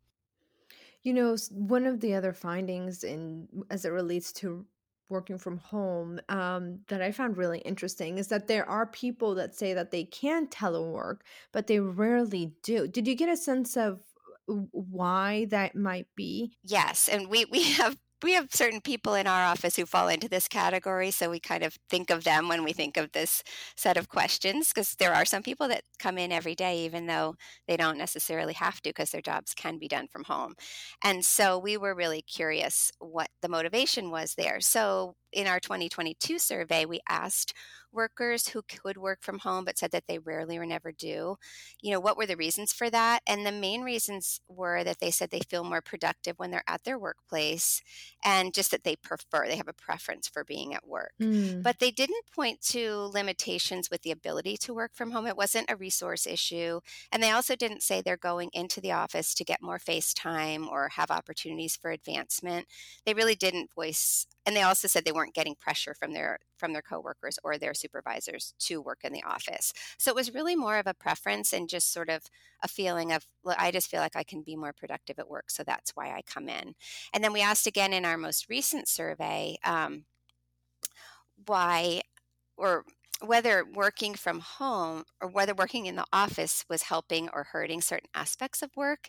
You 1.04 1.14
know, 1.14 1.36
one 1.52 1.86
of 1.86 2.00
the 2.00 2.16
other 2.16 2.34
findings 2.34 3.04
in 3.04 3.48
as 3.70 3.86
it 3.86 3.90
relates 3.90 4.32
to 4.34 4.66
working 5.10 5.38
from 5.38 5.58
home 5.58 6.20
um, 6.30 6.80
that 6.90 7.02
I 7.02 7.12
found 7.12 7.38
really 7.38 7.60
interesting 7.60 8.18
is 8.18 8.28
that 8.28 8.48
there 8.48 8.68
are 8.70 8.86
people 8.86 9.36
that 9.36 9.56
say 9.56 9.74
that 9.74 9.92
they 9.92 10.04
can 10.04 10.48
telework, 10.48 11.20
but 11.54 11.68
they 11.68 11.80
rarely 11.80 12.54
do. 12.64 12.88
Did 12.88 13.08
you 13.08 13.16
get 13.16 13.30
a 13.30 13.38
sense 13.38 13.78
of 13.78 14.02
why 14.48 15.46
that 15.46 15.76
might 15.76 16.08
be? 16.16 16.58
Yes, 16.64 17.08
and 17.08 17.30
we 17.30 17.46
we 17.46 17.64
have 17.74 17.98
we 18.24 18.34
have 18.34 18.48
certain 18.52 18.82
people 18.82 19.14
in 19.14 19.28
our 19.28 19.46
office 19.46 19.76
who 19.76 19.86
fall 19.86 20.08
into 20.08 20.28
this 20.28 20.48
category 20.48 21.12
so 21.12 21.30
we 21.30 21.40
kind 21.40 21.64
of 21.64 21.78
think 21.90 22.10
of 22.10 22.24
them 22.24 22.48
when 22.48 22.64
we 22.64 22.74
think 22.74 22.98
of 22.98 23.12
this 23.12 23.44
set 23.76 23.96
of 23.96 24.10
questions 24.10 24.70
because 24.70 24.96
there 24.96 25.14
are 25.14 25.26
some 25.26 25.44
people 25.44 25.68
that 25.68 25.84
come 26.00 26.18
in 26.18 26.32
every 26.32 26.56
day 26.56 26.80
even 26.80 27.06
though 27.06 27.36
they 27.68 27.78
don't 27.78 27.98
necessarily 27.98 28.54
have 28.54 28.82
to 28.82 28.90
because 28.90 29.12
their 29.12 29.22
jobs 29.22 29.54
can 29.54 29.78
be 29.78 29.88
done 29.88 30.08
from 30.08 30.24
home 30.24 30.56
and 31.04 31.24
so 31.26 31.60
we 31.60 31.78
were 31.78 31.94
really 31.94 32.22
curious 32.22 32.92
what 33.00 33.30
the 33.42 33.50
motivation 33.50 34.10
was 34.10 34.34
there 34.36 34.60
so 34.60 35.16
in 35.32 35.48
our 35.48 35.60
2022 35.60 36.40
survey 36.40 36.86
we 36.86 37.00
asked 37.08 37.54
workers 37.92 38.50
who 38.50 38.62
could 38.62 38.98
work 38.98 39.20
from 39.22 39.40
home 39.40 39.66
but 39.66 39.78
said 39.78 39.92
that 39.92 40.06
they 40.08 40.20
rarely 40.20 40.58
or 40.58 40.66
never 40.66 40.92
do. 40.92 41.38
You 41.82 41.92
know, 41.92 42.00
what 42.00 42.18
were 42.18 42.26
the 42.26 42.38
reasons 42.38 42.72
for 42.72 42.90
that? 42.90 43.22
And 43.26 43.46
the 43.46 43.52
main 43.52 43.82
reasons 43.82 44.40
were 44.48 44.84
that 44.84 45.00
they 45.00 45.12
said 45.12 45.30
they 45.30 45.40
feel 45.40 45.64
more 45.64 45.82
productive 45.82 46.38
when 46.38 46.52
they're 46.52 46.64
at 46.68 46.84
their 46.84 47.00
workplace 47.00 47.82
and 48.24 48.54
just 48.54 48.72
that 48.72 48.84
they 48.84 48.96
prefer, 48.96 49.48
they 49.48 49.56
have 49.56 49.68
a 49.68 49.74
preference 49.74 50.28
for 50.28 50.44
being 50.44 50.74
at 50.74 50.88
work. 50.88 51.14
Mm. 51.20 51.64
But 51.64 51.80
they 51.80 51.92
didn't 51.92 52.32
point 52.34 52.62
to 52.62 53.10
limitations 53.14 53.90
with 53.90 54.04
the 54.04 54.12
ability 54.12 54.58
to 54.58 54.74
work 54.74 54.92
from 54.94 55.12
home. 55.12 55.26
It 55.26 55.38
wasn't 55.38 55.72
a 55.72 55.76
resource 55.76 56.28
issue. 56.28 56.82
And 57.12 57.24
they 57.24 57.32
also 57.32 57.56
didn't 57.56 57.84
say 57.84 58.02
they're 58.02 58.18
going 58.18 58.50
into 58.54 58.80
the 58.80 58.92
office 58.92 59.34
to 59.34 59.44
get 59.44 59.62
more 59.62 59.80
face 59.80 60.14
time 60.14 60.68
or 60.70 60.90
have 60.90 61.10
opportunities 61.10 61.76
for 61.76 61.90
advancement. 61.90 62.68
They 63.06 63.14
really 63.14 63.36
didn't 63.36 63.74
voice 63.74 64.28
and 64.48 64.56
they 64.56 64.62
also 64.62 64.88
said 64.88 65.04
they 65.04 65.12
weren't 65.18 65.34
getting 65.34 65.56
pressure 65.56 65.94
from 65.94 66.14
their 66.14 66.40
from 66.58 66.74
their 66.74 66.82
coworkers 66.82 67.38
or 67.44 67.58
their 67.58 67.74
supervisors 67.74 68.54
to 68.60 68.82
work 68.82 69.00
in 69.04 69.14
the 69.14 69.24
office. 69.24 69.74
So 69.98 70.12
it 70.12 70.16
was 70.16 70.34
really 70.34 70.56
more 70.56 70.78
of 70.78 70.88
a 70.88 70.94
preference 70.94 71.54
and 71.54 71.70
just 71.70 71.92
sort 71.92 72.10
of 72.10 72.24
a 72.64 72.68
feeling 72.68 73.12
of 73.12 73.26
I 73.46 73.72
just 73.72 73.90
feel 73.90 74.02
like 74.02 74.16
I 74.16 74.24
can 74.24 74.42
be 74.44 74.56
more 74.56 74.74
productive 74.74 75.20
at 75.20 75.30
work, 75.30 75.52
so 75.52 75.64
that's 75.64 75.92
why 75.96 76.12
I 76.12 76.22
come 76.22 76.48
in. 76.50 76.76
And 77.14 77.24
then 77.24 77.34
we 77.34 77.42
asked 77.42 77.68
again 77.68 77.94
in 77.94 78.06
our 78.06 78.18
most 78.18 78.50
recent 78.50 78.88
survey 78.88 79.58
um, 79.66 80.06
why 81.46 82.02
or 82.58 82.84
whether 83.26 83.66
working 83.74 84.14
from 84.14 84.40
home 84.40 85.04
or 85.22 85.28
whether 85.28 85.54
working 85.54 85.88
in 85.88 85.96
the 85.96 86.06
office 86.14 86.64
was 86.70 86.84
helping 86.84 87.30
or 87.34 87.46
hurting 87.46 87.82
certain 87.82 88.10
aspects 88.14 88.62
of 88.62 88.70
work. 88.76 89.08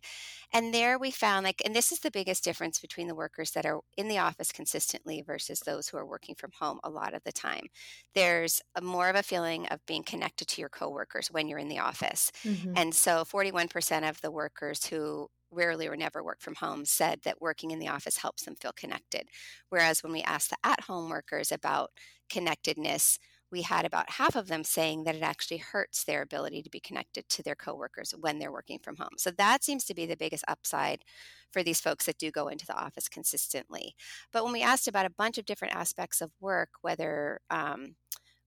And 0.52 0.72
there 0.72 0.98
we 0.98 1.10
found 1.10 1.44
like, 1.44 1.60
and 1.64 1.74
this 1.74 1.92
is 1.92 2.00
the 2.00 2.10
biggest 2.10 2.42
difference 2.42 2.78
between 2.78 3.06
the 3.06 3.14
workers 3.14 3.50
that 3.50 3.66
are 3.66 3.80
in 3.96 4.08
the 4.08 4.18
office 4.18 4.50
consistently 4.50 5.22
versus 5.22 5.60
those 5.60 5.88
who 5.88 5.98
are 5.98 6.06
working 6.06 6.34
from 6.34 6.52
home 6.58 6.80
a 6.84 6.90
lot 6.90 7.12
of 7.12 7.22
the 7.24 7.32
time. 7.32 7.66
There's 8.14 8.62
a 8.74 8.80
more 8.80 9.10
of 9.10 9.16
a 9.16 9.22
feeling 9.22 9.66
of 9.66 9.84
being 9.86 10.04
connected 10.04 10.48
to 10.48 10.60
your 10.60 10.70
coworkers 10.70 11.28
when 11.30 11.46
you're 11.46 11.58
in 11.58 11.68
the 11.68 11.80
office. 11.80 12.32
Mm-hmm. 12.44 12.72
And 12.76 12.94
so 12.94 13.24
41% 13.24 14.08
of 14.08 14.20
the 14.22 14.30
workers 14.30 14.86
who 14.86 15.28
rarely 15.50 15.86
or 15.86 15.96
never 15.96 16.22
work 16.22 16.40
from 16.40 16.54
home 16.54 16.84
said 16.84 17.20
that 17.24 17.40
working 17.40 17.70
in 17.70 17.78
the 17.78 17.88
office 17.88 18.18
helps 18.18 18.44
them 18.44 18.54
feel 18.56 18.72
connected. 18.72 19.28
Whereas 19.70 20.02
when 20.02 20.12
we 20.12 20.22
asked 20.22 20.50
the 20.50 20.56
at 20.64 20.82
home 20.82 21.08
workers 21.08 21.50
about 21.52 21.90
connectedness, 22.28 23.18
we 23.50 23.62
had 23.62 23.84
about 23.86 24.10
half 24.10 24.36
of 24.36 24.48
them 24.48 24.64
saying 24.64 25.04
that 25.04 25.14
it 25.14 25.22
actually 25.22 25.58
hurts 25.58 26.04
their 26.04 26.22
ability 26.22 26.62
to 26.62 26.70
be 26.70 26.80
connected 26.80 27.28
to 27.28 27.42
their 27.42 27.54
coworkers 27.54 28.14
when 28.20 28.38
they're 28.38 28.52
working 28.52 28.78
from 28.78 28.96
home. 28.96 29.16
So 29.16 29.30
that 29.32 29.64
seems 29.64 29.84
to 29.84 29.94
be 29.94 30.06
the 30.06 30.16
biggest 30.16 30.44
upside 30.48 31.02
for 31.50 31.62
these 31.62 31.80
folks 31.80 32.06
that 32.06 32.18
do 32.18 32.30
go 32.30 32.48
into 32.48 32.66
the 32.66 32.76
office 32.76 33.08
consistently. 33.08 33.94
But 34.32 34.44
when 34.44 34.52
we 34.52 34.62
asked 34.62 34.88
about 34.88 35.06
a 35.06 35.10
bunch 35.10 35.38
of 35.38 35.46
different 35.46 35.74
aspects 35.74 36.20
of 36.20 36.30
work, 36.40 36.70
whether 36.82 37.40
um, 37.50 37.96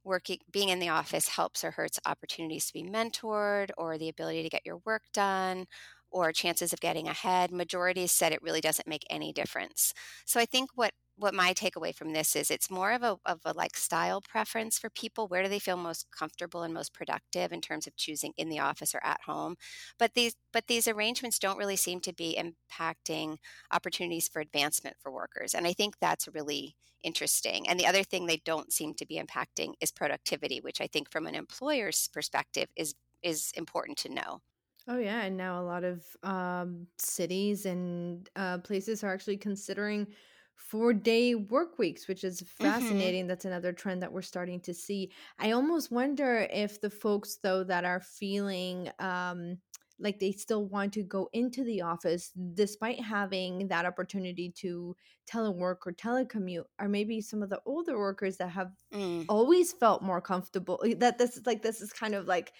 working 0.03 0.37
being 0.51 0.69
in 0.69 0.79
the 0.79 0.89
office 0.89 1.27
helps 1.29 1.63
or 1.63 1.71
hurts 1.71 1.99
opportunities 2.05 2.65
to 2.67 2.73
be 2.73 2.83
mentored 2.83 3.69
or 3.77 3.97
the 3.97 4.09
ability 4.09 4.43
to 4.43 4.49
get 4.49 4.65
your 4.65 4.77
work 4.85 5.03
done 5.13 5.65
or 6.09 6.31
chances 6.33 6.73
of 6.73 6.79
getting 6.79 7.07
ahead 7.07 7.51
majorities 7.51 8.11
said 8.11 8.33
it 8.33 8.41
really 8.41 8.61
doesn't 8.61 8.87
make 8.87 9.05
any 9.09 9.31
difference 9.31 9.93
so 10.25 10.39
i 10.39 10.45
think 10.45 10.69
what 10.75 10.91
what 11.21 11.33
my 11.33 11.53
takeaway 11.53 11.93
from 11.93 12.13
this 12.13 12.35
is 12.35 12.51
it's 12.51 12.69
more 12.69 12.91
of 12.91 13.03
a 13.03 13.17
of 13.25 13.41
a 13.45 13.53
like 13.53 13.77
style 13.77 14.21
preference 14.21 14.79
for 14.79 14.89
people 14.89 15.27
where 15.27 15.43
do 15.43 15.49
they 15.49 15.59
feel 15.59 15.77
most 15.77 16.07
comfortable 16.11 16.63
and 16.63 16.73
most 16.73 16.93
productive 16.93 17.51
in 17.51 17.61
terms 17.61 17.87
of 17.87 17.95
choosing 17.95 18.33
in 18.37 18.49
the 18.49 18.59
office 18.59 18.95
or 18.95 19.01
at 19.03 19.21
home. 19.25 19.55
But 19.99 20.13
these 20.15 20.35
but 20.51 20.67
these 20.67 20.87
arrangements 20.87 21.39
don't 21.39 21.57
really 21.57 21.75
seem 21.75 21.99
to 22.01 22.13
be 22.13 22.37
impacting 22.39 23.37
opportunities 23.71 24.27
for 24.27 24.41
advancement 24.41 24.97
for 24.99 25.11
workers 25.11 25.53
and 25.53 25.67
i 25.67 25.73
think 25.73 25.95
that's 25.99 26.27
really 26.27 26.75
interesting. 27.03 27.67
And 27.67 27.79
the 27.79 27.87
other 27.87 28.03
thing 28.03 28.25
they 28.27 28.37
don't 28.45 28.71
seem 28.71 28.93
to 28.95 29.05
be 29.07 29.19
impacting 29.19 29.73
is 29.81 29.91
productivity 29.91 30.59
which 30.61 30.81
i 30.81 30.87
think 30.87 31.11
from 31.11 31.27
an 31.27 31.35
employer's 31.35 32.07
perspective 32.09 32.69
is 32.75 32.95
is 33.23 33.51
important 33.55 33.97
to 33.99 34.09
know. 34.09 34.41
Oh 34.87 34.97
yeah, 34.97 35.21
and 35.21 35.37
now 35.37 35.61
a 35.61 35.63
lot 35.63 35.83
of 35.83 36.03
um, 36.23 36.87
cities 36.97 37.65
and 37.65 38.27
uh, 38.35 38.57
places 38.59 39.03
are 39.03 39.13
actually 39.13 39.37
considering 39.37 40.07
four 40.55 40.93
day 40.93 41.35
work 41.35 41.77
weeks, 41.77 42.07
which 42.07 42.23
is 42.23 42.41
mm-hmm. 42.41 42.63
fascinating. 42.63 43.21
Mm-hmm. 43.21 43.27
That's 43.29 43.45
another 43.45 43.73
trend 43.73 44.01
that 44.01 44.11
we're 44.11 44.21
starting 44.21 44.61
to 44.61 44.73
see. 44.73 45.11
I 45.39 45.51
almost 45.51 45.91
wonder 45.91 46.47
if 46.51 46.79
the 46.79 46.89
folks, 46.89 47.37
though, 47.43 47.63
that 47.65 47.85
are 47.85 47.99
feeling 47.99 48.89
um, 48.99 49.57
like 50.01 50.19
they 50.19 50.31
still 50.31 50.65
want 50.65 50.93
to 50.93 51.03
go 51.03 51.29
into 51.33 51.63
the 51.63 51.81
office 51.81 52.31
despite 52.53 52.99
having 52.99 53.67
that 53.67 53.85
opportunity 53.85 54.49
to 54.49 54.95
telework 55.31 55.77
or 55.85 55.93
telecommute 55.93 56.63
are 56.79 56.89
maybe 56.89 57.21
some 57.21 57.43
of 57.43 57.49
the 57.49 57.61
older 57.65 57.97
workers 57.97 58.37
that 58.37 58.49
have 58.49 58.71
mm. 58.93 59.25
always 59.29 59.71
felt 59.73 60.01
more 60.01 60.21
comfortable 60.21 60.81
that 60.97 61.17
this 61.17 61.37
is 61.37 61.45
like 61.45 61.61
this 61.61 61.81
is 61.81 61.93
kind 61.93 62.15
of 62.15 62.27
like 62.27 62.51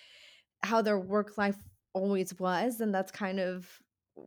how 0.64 0.82
their 0.82 1.00
work 1.00 1.38
life 1.38 1.58
always 1.94 2.38
was 2.40 2.80
and 2.80 2.94
that's 2.94 3.12
kind 3.12 3.40
of 3.40 3.68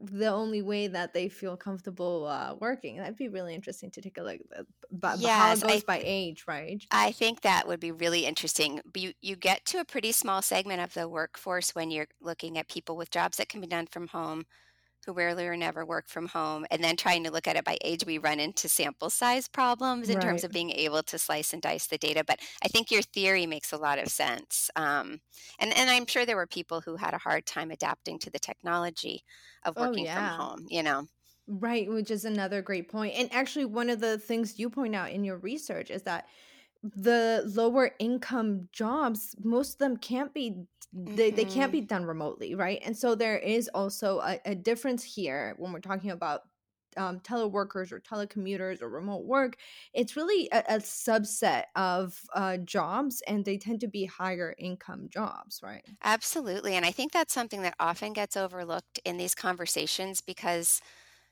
the 0.02 0.28
only 0.28 0.62
way 0.62 0.86
that 0.88 1.12
they 1.14 1.28
feel 1.28 1.56
comfortable 1.56 2.26
uh, 2.26 2.54
working. 2.54 2.96
That'd 2.98 3.16
be 3.16 3.28
really 3.28 3.54
interesting 3.54 3.90
to 3.92 4.00
take 4.00 4.18
a 4.18 4.22
look 4.22 4.40
at 4.56 4.66
but 4.90 5.18
yes, 5.18 5.32
how 5.32 5.52
it 5.52 5.60
goes 5.60 5.70
th- 5.70 5.86
by 5.86 6.00
age, 6.04 6.44
right? 6.46 6.82
I 6.90 7.12
think 7.12 7.40
that 7.40 7.66
would 7.66 7.80
be 7.80 7.92
really 7.92 8.26
interesting. 8.26 8.80
You 8.94 9.14
you 9.20 9.36
get 9.36 9.64
to 9.66 9.80
a 9.80 9.84
pretty 9.84 10.12
small 10.12 10.42
segment 10.42 10.80
of 10.80 10.94
the 10.94 11.08
workforce 11.08 11.74
when 11.74 11.90
you're 11.90 12.08
looking 12.20 12.58
at 12.58 12.68
people 12.68 12.96
with 12.96 13.10
jobs 13.10 13.36
that 13.38 13.48
can 13.48 13.60
be 13.60 13.66
done 13.66 13.86
from 13.86 14.08
home 14.08 14.46
who 15.04 15.12
rarely 15.12 15.46
or 15.46 15.56
never 15.56 15.84
work 15.84 16.08
from 16.08 16.26
home. 16.28 16.66
And 16.70 16.82
then 16.82 16.96
trying 16.96 17.24
to 17.24 17.30
look 17.30 17.46
at 17.46 17.56
it 17.56 17.64
by 17.64 17.78
age, 17.82 18.04
we 18.06 18.18
run 18.18 18.40
into 18.40 18.68
sample 18.68 19.10
size 19.10 19.48
problems 19.48 20.08
in 20.08 20.18
terms 20.18 20.44
of 20.44 20.52
being 20.52 20.70
able 20.70 21.02
to 21.04 21.18
slice 21.18 21.52
and 21.52 21.62
dice 21.62 21.86
the 21.86 21.98
data. 21.98 22.24
But 22.26 22.40
I 22.62 22.68
think 22.68 22.90
your 22.90 23.02
theory 23.02 23.46
makes 23.46 23.72
a 23.72 23.76
lot 23.78 23.98
of 23.98 24.08
sense. 24.08 24.70
Um, 24.76 25.20
and, 25.58 25.76
and 25.76 25.90
I'm 25.90 26.06
sure 26.06 26.26
there 26.26 26.36
were 26.36 26.46
people 26.46 26.80
who 26.80 26.96
had 26.96 27.14
a 27.14 27.18
hard 27.18 27.46
time 27.46 27.70
adapting 27.70 28.18
to 28.20 28.30
the 28.30 28.38
technology 28.38 29.24
of 29.64 29.76
Oh, 29.76 29.78
working 29.78 30.06
from 30.06 30.28
home, 30.28 30.66
you 30.68 30.82
know? 30.82 31.06
Right, 31.46 31.90
which 31.90 32.10
is 32.10 32.24
another 32.24 32.62
great 32.62 32.88
point. 32.88 33.14
And 33.14 33.30
actually, 33.30 33.66
one 33.66 33.90
of 33.90 34.00
the 34.00 34.18
things 34.18 34.58
you 34.58 34.70
point 34.70 34.94
out 34.94 35.10
in 35.10 35.24
your 35.24 35.36
research 35.36 35.90
is 35.90 36.02
that 36.04 36.26
the 36.84 37.42
lower 37.46 37.92
income 37.98 38.68
jobs, 38.72 39.34
most 39.42 39.74
of 39.74 39.78
them 39.78 39.96
can't 39.96 40.34
be 40.34 40.66
they, 40.92 41.32
they 41.32 41.44
can't 41.46 41.72
be 41.72 41.80
done 41.80 42.04
remotely, 42.04 42.54
right? 42.54 42.80
And 42.84 42.96
so 42.96 43.16
there 43.16 43.38
is 43.38 43.68
also 43.74 44.20
a, 44.20 44.40
a 44.44 44.54
difference 44.54 45.02
here 45.02 45.54
when 45.58 45.72
we're 45.72 45.80
talking 45.80 46.10
about 46.10 46.42
um, 46.96 47.18
teleworkers 47.20 47.90
or 47.90 48.00
telecommuters 48.00 48.80
or 48.80 48.88
remote 48.88 49.24
work. 49.24 49.56
It's 49.92 50.14
really 50.16 50.48
a, 50.52 50.60
a 50.68 50.76
subset 50.78 51.64
of 51.74 52.20
uh, 52.34 52.58
jobs, 52.58 53.22
and 53.26 53.44
they 53.44 53.58
tend 53.58 53.80
to 53.80 53.88
be 53.88 54.04
higher 54.04 54.54
income 54.58 55.08
jobs, 55.08 55.60
right? 55.64 55.84
Absolutely. 56.02 56.74
And 56.74 56.84
I 56.84 56.90
think 56.92 57.12
that's 57.12 57.32
something 57.32 57.62
that 57.62 57.74
often 57.80 58.12
gets 58.12 58.36
overlooked 58.36 59.00
in 59.04 59.16
these 59.16 59.34
conversations 59.34 60.20
because 60.20 60.80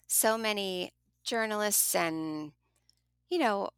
so 0.07 0.39
many 0.39 0.93
journalists 1.25 1.95
and, 1.95 2.53
you 3.31 3.39
know, 3.39 3.71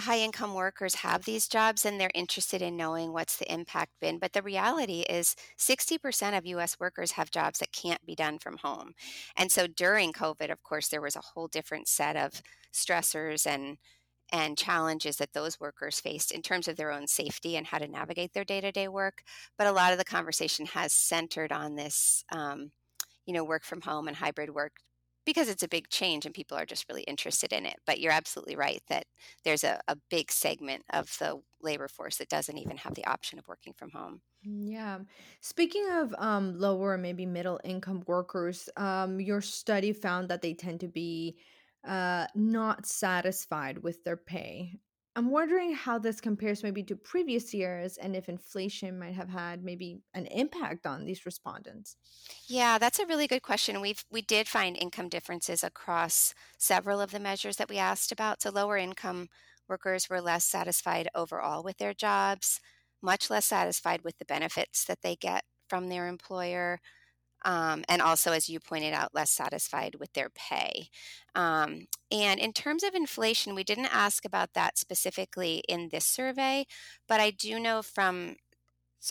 high 0.00 0.18
income 0.18 0.54
workers 0.54 0.96
have 0.96 1.24
these 1.24 1.48
jobs 1.48 1.84
and 1.84 2.00
they're 2.00 2.10
interested 2.14 2.62
in 2.62 2.76
knowing 2.76 3.12
what's 3.12 3.36
the 3.36 3.52
impact 3.52 3.92
been. 4.00 4.18
But 4.18 4.32
the 4.32 4.42
reality 4.42 5.00
is 5.08 5.36
60% 5.58 6.36
of 6.36 6.46
US 6.46 6.80
workers 6.80 7.12
have 7.12 7.30
jobs 7.30 7.58
that 7.58 7.72
can't 7.72 8.04
be 8.06 8.14
done 8.14 8.38
from 8.38 8.56
home. 8.58 8.92
And 9.36 9.52
so 9.52 9.66
during 9.66 10.12
COVID, 10.12 10.50
of 10.50 10.62
course, 10.62 10.88
there 10.88 11.02
was 11.02 11.16
a 11.16 11.20
whole 11.20 11.48
different 11.48 11.88
set 11.88 12.16
of 12.16 12.42
stressors 12.72 13.46
and 13.46 13.78
and 14.34 14.56
challenges 14.56 15.18
that 15.18 15.34
those 15.34 15.60
workers 15.60 16.00
faced 16.00 16.32
in 16.32 16.40
terms 16.40 16.66
of 16.66 16.76
their 16.76 16.90
own 16.90 17.06
safety 17.06 17.54
and 17.54 17.66
how 17.66 17.76
to 17.76 17.86
navigate 17.86 18.32
their 18.32 18.44
day-to-day 18.44 18.88
work. 18.88 19.22
But 19.58 19.66
a 19.66 19.72
lot 19.72 19.92
of 19.92 19.98
the 19.98 20.06
conversation 20.06 20.64
has 20.66 20.94
centered 20.94 21.52
on 21.52 21.76
this, 21.76 22.24
um, 22.32 22.70
you 23.26 23.34
know, 23.34 23.44
work 23.44 23.62
from 23.62 23.82
home 23.82 24.08
and 24.08 24.16
hybrid 24.16 24.54
work 24.54 24.72
because 25.24 25.48
it's 25.48 25.62
a 25.62 25.68
big 25.68 25.88
change 25.88 26.26
and 26.26 26.34
people 26.34 26.56
are 26.56 26.66
just 26.66 26.88
really 26.88 27.02
interested 27.02 27.52
in 27.52 27.66
it. 27.66 27.76
But 27.86 28.00
you're 28.00 28.12
absolutely 28.12 28.56
right 28.56 28.82
that 28.88 29.04
there's 29.44 29.64
a, 29.64 29.80
a 29.88 29.96
big 30.10 30.30
segment 30.32 30.84
of 30.90 31.16
the 31.18 31.40
labor 31.60 31.88
force 31.88 32.16
that 32.16 32.28
doesn't 32.28 32.58
even 32.58 32.76
have 32.78 32.94
the 32.94 33.06
option 33.06 33.38
of 33.38 33.48
working 33.48 33.72
from 33.72 33.90
home. 33.90 34.20
Yeah. 34.44 34.98
Speaking 35.40 35.88
of 35.92 36.14
um, 36.18 36.58
lower, 36.58 36.98
maybe 36.98 37.26
middle 37.26 37.60
income 37.62 38.02
workers, 38.06 38.68
um, 38.76 39.20
your 39.20 39.40
study 39.40 39.92
found 39.92 40.28
that 40.28 40.42
they 40.42 40.54
tend 40.54 40.80
to 40.80 40.88
be 40.88 41.36
uh, 41.86 42.26
not 42.34 42.86
satisfied 42.86 43.78
with 43.78 44.02
their 44.04 44.16
pay. 44.16 44.80
I'm 45.14 45.30
wondering 45.30 45.74
how 45.74 45.98
this 45.98 46.20
compares 46.20 46.62
maybe 46.62 46.82
to 46.84 46.96
previous 46.96 47.52
years 47.54 47.98
and 47.98 48.16
if 48.16 48.28
inflation 48.28 48.98
might 48.98 49.14
have 49.14 49.28
had 49.28 49.62
maybe 49.64 50.02
an 50.14 50.26
impact 50.26 50.86
on 50.86 51.04
these 51.04 51.26
respondents. 51.26 51.96
Yeah, 52.46 52.78
that's 52.78 52.98
a 52.98 53.06
really 53.06 53.26
good 53.26 53.42
question. 53.42 53.80
We've 53.80 54.04
we 54.10 54.22
did 54.22 54.48
find 54.48 54.76
income 54.76 55.08
differences 55.08 55.64
across 55.64 56.34
several 56.58 57.00
of 57.00 57.10
the 57.10 57.20
measures 57.20 57.56
that 57.56 57.68
we 57.68 57.78
asked 57.78 58.12
about. 58.12 58.42
So 58.42 58.50
lower 58.50 58.76
income 58.76 59.28
workers 59.68 60.08
were 60.08 60.20
less 60.20 60.44
satisfied 60.44 61.08
overall 61.14 61.62
with 61.62 61.78
their 61.78 61.94
jobs, 61.94 62.60
much 63.00 63.30
less 63.30 63.46
satisfied 63.46 64.02
with 64.02 64.18
the 64.18 64.24
benefits 64.24 64.84
that 64.84 65.02
they 65.02 65.16
get 65.16 65.44
from 65.68 65.88
their 65.88 66.06
employer, 66.08 66.80
um, 67.44 67.84
and 67.88 68.00
also, 68.00 68.32
as 68.32 68.48
you 68.48 68.60
pointed 68.60 68.94
out, 68.94 69.14
less 69.14 69.30
satisfied 69.30 69.96
with 69.98 70.12
their 70.12 70.30
pay. 70.30 70.88
Um, 71.34 71.86
and 72.10 72.38
in 72.38 72.52
terms 72.52 72.82
of 72.82 72.94
inflation, 72.94 73.54
we 73.54 73.64
didn't 73.64 73.94
ask 73.94 74.24
about 74.24 74.54
that 74.54 74.78
specifically 74.78 75.62
in 75.68 75.88
this 75.90 76.04
survey, 76.04 76.66
but 77.08 77.20
I 77.20 77.30
do 77.30 77.58
know 77.58 77.82
from 77.82 78.36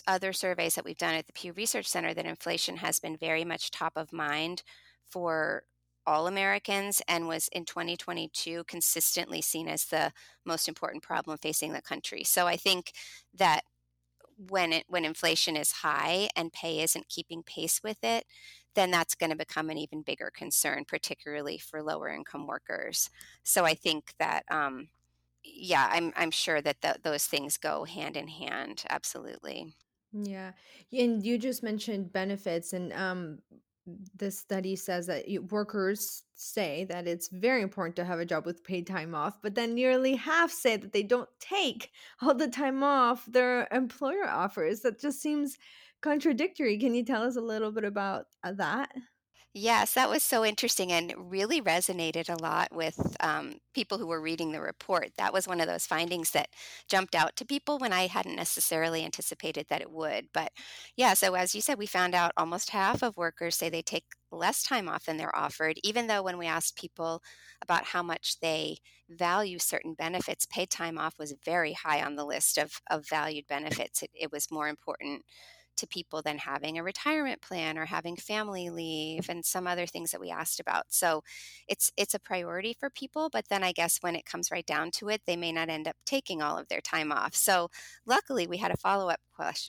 other 0.06 0.32
surveys 0.32 0.74
that 0.74 0.84
we've 0.84 0.96
done 0.96 1.14
at 1.14 1.26
the 1.26 1.32
Pew 1.32 1.52
Research 1.52 1.86
Center 1.86 2.14
that 2.14 2.24
inflation 2.24 2.78
has 2.78 2.98
been 2.98 3.16
very 3.16 3.44
much 3.44 3.70
top 3.70 3.92
of 3.96 4.12
mind 4.12 4.62
for 5.10 5.64
all 6.06 6.26
Americans 6.26 7.02
and 7.06 7.28
was 7.28 7.48
in 7.48 7.64
2022 7.64 8.64
consistently 8.64 9.40
seen 9.40 9.68
as 9.68 9.84
the 9.86 10.12
most 10.44 10.68
important 10.68 11.02
problem 11.02 11.38
facing 11.38 11.72
the 11.72 11.82
country. 11.82 12.24
So 12.24 12.46
I 12.46 12.56
think 12.56 12.92
that 13.34 13.62
when 14.36 14.72
it 14.72 14.84
when 14.88 15.04
inflation 15.04 15.56
is 15.56 15.72
high 15.72 16.28
and 16.36 16.52
pay 16.52 16.80
isn't 16.80 17.08
keeping 17.08 17.42
pace 17.42 17.82
with 17.82 17.98
it, 18.02 18.24
then 18.74 18.90
that's 18.90 19.14
going 19.14 19.30
to 19.30 19.36
become 19.36 19.70
an 19.70 19.78
even 19.78 20.02
bigger 20.02 20.30
concern, 20.34 20.84
particularly 20.86 21.58
for 21.58 21.82
lower 21.82 22.08
income 22.08 22.46
workers. 22.46 23.10
So 23.42 23.64
I 23.64 23.74
think 23.74 24.14
that 24.18 24.44
um, 24.50 24.88
yeah, 25.44 25.88
I'm 25.90 26.12
I'm 26.16 26.30
sure 26.30 26.60
that 26.62 26.80
th- 26.82 27.02
those 27.02 27.26
things 27.26 27.56
go 27.56 27.84
hand 27.84 28.16
in 28.16 28.28
hand. 28.28 28.84
Absolutely. 28.90 29.74
Yeah. 30.12 30.52
And 30.92 31.24
you 31.24 31.38
just 31.38 31.62
mentioned 31.62 32.12
benefits, 32.12 32.72
and 32.74 32.92
um, 32.92 33.38
this 34.14 34.38
study 34.38 34.76
says 34.76 35.06
that 35.06 35.24
workers 35.50 36.24
say 36.42 36.84
that 36.84 37.06
it's 37.06 37.28
very 37.28 37.62
important 37.62 37.96
to 37.96 38.04
have 38.04 38.18
a 38.18 38.24
job 38.24 38.46
with 38.46 38.64
paid 38.64 38.86
time 38.86 39.14
off, 39.14 39.40
but 39.42 39.54
then 39.54 39.74
nearly 39.74 40.16
half 40.16 40.50
say 40.50 40.76
that 40.76 40.92
they 40.92 41.02
don't 41.02 41.28
take 41.40 41.90
all 42.22 42.34
the 42.34 42.48
time 42.48 42.82
off 42.82 43.24
their 43.26 43.68
employer 43.72 44.28
offers. 44.28 44.80
That 44.80 45.00
just 45.00 45.20
seems 45.20 45.56
contradictory. 46.00 46.78
Can 46.78 46.94
you 46.94 47.04
tell 47.04 47.22
us 47.22 47.36
a 47.36 47.40
little 47.40 47.72
bit 47.72 47.84
about 47.84 48.26
uh, 48.42 48.52
that? 48.54 48.90
Yes, 49.54 49.92
that 49.92 50.08
was 50.08 50.22
so 50.22 50.46
interesting 50.46 50.90
and 50.92 51.12
really 51.30 51.60
resonated 51.60 52.30
a 52.30 52.42
lot 52.42 52.72
with 52.74 53.14
um, 53.20 53.56
people 53.74 53.98
who 53.98 54.06
were 54.06 54.20
reading 54.20 54.52
the 54.52 54.62
report. 54.62 55.10
That 55.18 55.34
was 55.34 55.46
one 55.46 55.60
of 55.60 55.66
those 55.66 55.86
findings 55.86 56.30
that 56.30 56.48
jumped 56.88 57.14
out 57.14 57.36
to 57.36 57.44
people 57.44 57.78
when 57.78 57.92
I 57.92 58.06
hadn't 58.06 58.34
necessarily 58.36 59.04
anticipated 59.04 59.66
that 59.68 59.82
it 59.82 59.90
would. 59.90 60.28
But 60.32 60.52
yeah, 60.96 61.12
so 61.12 61.34
as 61.34 61.54
you 61.54 61.60
said, 61.60 61.76
we 61.76 61.84
found 61.84 62.14
out 62.14 62.32
almost 62.34 62.70
half 62.70 63.02
of 63.02 63.18
workers 63.18 63.54
say 63.56 63.68
they 63.68 63.82
take 63.82 64.06
less 64.30 64.62
time 64.62 64.88
off 64.88 65.04
than 65.04 65.18
they're 65.18 65.36
offered, 65.36 65.76
even 65.84 66.06
though 66.06 66.22
when 66.22 66.38
we 66.38 66.46
asked 66.46 66.76
people 66.76 67.22
about 67.60 67.84
how 67.84 68.02
much 68.02 68.40
they 68.40 68.78
value 69.10 69.58
certain 69.58 69.92
benefits, 69.92 70.46
paid 70.46 70.70
time 70.70 70.96
off 70.96 71.18
was 71.18 71.34
very 71.44 71.74
high 71.74 72.02
on 72.02 72.16
the 72.16 72.24
list 72.24 72.56
of, 72.56 72.80
of 72.90 73.06
valued 73.06 73.46
benefits. 73.48 74.02
It, 74.02 74.10
it 74.14 74.32
was 74.32 74.50
more 74.50 74.68
important 74.68 75.24
to 75.76 75.86
people 75.86 76.22
than 76.22 76.38
having 76.38 76.78
a 76.78 76.82
retirement 76.82 77.40
plan 77.42 77.78
or 77.78 77.86
having 77.86 78.16
family 78.16 78.70
leave 78.70 79.28
and 79.28 79.44
some 79.44 79.66
other 79.66 79.86
things 79.86 80.10
that 80.10 80.20
we 80.20 80.30
asked 80.30 80.60
about. 80.60 80.84
So 80.88 81.22
it's 81.68 81.92
it's 81.96 82.14
a 82.14 82.18
priority 82.20 82.74
for 82.78 82.90
people, 82.90 83.28
but 83.32 83.48
then 83.48 83.62
I 83.64 83.72
guess 83.72 83.98
when 84.00 84.16
it 84.16 84.24
comes 84.26 84.50
right 84.50 84.66
down 84.66 84.90
to 84.92 85.08
it, 85.08 85.22
they 85.26 85.36
may 85.36 85.52
not 85.52 85.68
end 85.68 85.88
up 85.88 85.96
taking 86.06 86.42
all 86.42 86.58
of 86.58 86.68
their 86.68 86.80
time 86.80 87.12
off. 87.12 87.34
So 87.34 87.70
luckily 88.06 88.46
we 88.46 88.58
had 88.58 88.70
a 88.72 88.76
follow-up 88.76 89.20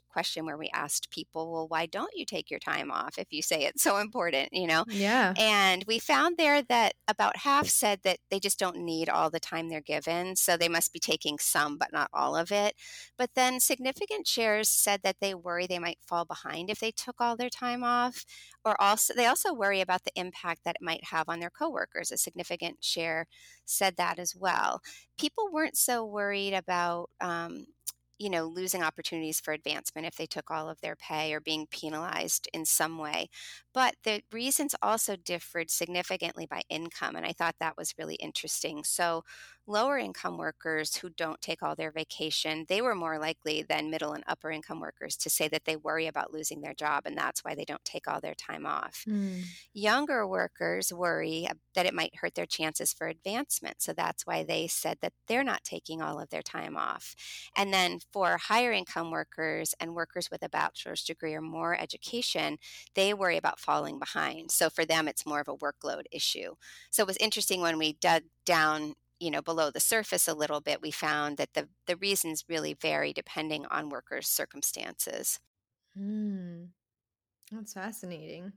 question 0.09 0.45
where 0.45 0.57
we 0.57 0.69
asked 0.73 1.09
people, 1.09 1.51
well, 1.51 1.67
why 1.67 1.85
don't 1.85 2.11
you 2.15 2.25
take 2.25 2.49
your 2.49 2.59
time 2.59 2.91
off 2.91 3.17
if 3.17 3.27
you 3.31 3.41
say 3.41 3.63
it's 3.63 3.83
so 3.83 3.97
important, 3.97 4.49
you 4.51 4.67
know? 4.67 4.85
Yeah. 4.89 5.33
And 5.37 5.83
we 5.87 5.99
found 5.99 6.37
there 6.37 6.61
that 6.63 6.93
about 7.07 7.37
half 7.37 7.67
said 7.67 7.99
that 8.03 8.19
they 8.29 8.39
just 8.39 8.59
don't 8.59 8.77
need 8.77 9.09
all 9.09 9.29
the 9.29 9.39
time 9.39 9.69
they're 9.69 9.81
given. 9.81 10.35
So 10.35 10.57
they 10.57 10.69
must 10.69 10.93
be 10.93 10.99
taking 10.99 11.39
some, 11.39 11.77
but 11.77 11.93
not 11.93 12.09
all 12.13 12.35
of 12.35 12.51
it. 12.51 12.75
But 13.17 13.31
then 13.35 13.59
significant 13.59 14.27
shares 14.27 14.69
said 14.69 15.01
that 15.03 15.17
they 15.19 15.33
worry 15.33 15.67
they 15.67 15.79
might 15.79 15.99
fall 16.05 16.25
behind 16.25 16.69
if 16.69 16.79
they 16.79 16.91
took 16.91 17.15
all 17.19 17.35
their 17.35 17.49
time 17.49 17.83
off. 17.83 18.25
Or 18.65 18.79
also, 18.81 19.13
they 19.13 19.25
also 19.25 19.53
worry 19.53 19.81
about 19.81 20.03
the 20.03 20.11
impact 20.15 20.61
that 20.63 20.75
it 20.75 20.85
might 20.85 21.05
have 21.05 21.27
on 21.27 21.39
their 21.39 21.49
coworkers. 21.49 22.11
A 22.11 22.17
significant 22.17 22.83
share 22.83 23.27
said 23.65 23.97
that 23.97 24.19
as 24.19 24.35
well. 24.35 24.81
People 25.17 25.49
weren't 25.51 25.77
so 25.77 26.05
worried 26.05 26.53
about 26.53 27.09
um, 27.19 27.67
you 28.23 28.29
know, 28.29 28.45
losing 28.45 28.83
opportunities 28.83 29.39
for 29.39 29.53
advancement 29.53 30.07
if 30.07 30.15
they 30.15 30.25
took 30.25 30.49
all 30.51 30.69
of 30.69 30.81
their 30.81 30.95
pay 30.95 31.33
or 31.33 31.41
being 31.41 31.67
penalized 31.67 32.47
in 32.53 32.65
some 32.65 32.97
way. 32.97 33.29
But 33.73 33.95
the 34.03 34.21
reasons 34.31 34.75
also 34.81 35.15
differed 35.15 35.69
significantly 35.71 36.45
by 36.45 36.61
income. 36.69 37.15
And 37.15 37.25
I 37.25 37.33
thought 37.33 37.55
that 37.59 37.77
was 37.77 37.95
really 37.97 38.15
interesting. 38.15 38.83
So, 38.83 39.23
lower 39.65 39.97
income 39.97 40.37
workers 40.37 40.97
who 40.97 41.09
don't 41.09 41.41
take 41.41 41.63
all 41.63 41.75
their 41.75 41.91
vacation, 41.91 42.65
they 42.67 42.81
were 42.81 42.95
more 42.95 43.17
likely 43.17 43.61
than 43.61 43.89
middle 43.89 44.13
and 44.13 44.23
upper 44.27 44.51
income 44.51 44.79
workers 44.79 45.15
to 45.17 45.29
say 45.29 45.47
that 45.47 45.65
they 45.65 45.75
worry 45.75 46.07
about 46.07 46.33
losing 46.33 46.61
their 46.61 46.73
job 46.73 47.03
and 47.05 47.17
that's 47.17 47.43
why 47.43 47.55
they 47.55 47.65
don't 47.65 47.83
take 47.85 48.07
all 48.07 48.19
their 48.19 48.35
time 48.35 48.65
off. 48.65 49.03
Mm. 49.07 49.43
Younger 49.73 50.27
workers 50.27 50.91
worry 50.91 51.47
that 51.75 51.85
it 51.85 51.93
might 51.93 52.15
hurt 52.17 52.35
their 52.35 52.45
chances 52.45 52.93
for 52.93 53.07
advancement. 53.07 53.81
So 53.81 53.93
that's 53.93 54.25
why 54.25 54.43
they 54.43 54.67
said 54.67 54.97
that 55.01 55.13
they're 55.27 55.43
not 55.43 55.63
taking 55.63 56.01
all 56.01 56.19
of 56.19 56.29
their 56.29 56.41
time 56.41 56.75
off. 56.75 57.15
And 57.55 57.73
then 57.73 57.99
for 58.11 58.37
higher 58.37 58.71
income 58.71 59.11
workers 59.11 59.73
and 59.79 59.95
workers 59.95 60.29
with 60.29 60.43
a 60.43 60.49
bachelor's 60.49 61.03
degree 61.03 61.33
or 61.33 61.41
more 61.41 61.79
education, 61.79 62.57
they 62.95 63.13
worry 63.13 63.37
about 63.37 63.59
falling 63.59 63.99
behind. 63.99 64.51
So 64.51 64.69
for 64.69 64.85
them, 64.85 65.07
it's 65.07 65.25
more 65.25 65.39
of 65.39 65.47
a 65.47 65.55
workload 65.55 66.03
issue. 66.11 66.55
So 66.91 67.03
it 67.03 67.07
was 67.07 67.17
interesting 67.17 67.61
when 67.61 67.77
we 67.77 67.93
dug 67.93 68.23
down 68.45 68.95
you 69.23 69.31
know 69.31 69.41
below 69.41 69.71
the 69.71 69.79
surface 69.79 70.27
a 70.27 70.33
little 70.33 70.61
bit 70.61 70.81
we 70.81 70.91
found 70.91 71.37
that 71.37 71.53
the 71.53 71.69
the 71.87 71.97
reasons 71.97 72.45
really 72.49 72.73
vary 72.73 73.13
depending 73.13 73.65
on 73.67 73.89
workers 73.89 74.27
circumstances 74.27 75.39
Mm. 75.97 76.69
That's 77.51 77.73
fascinating. 77.73 78.53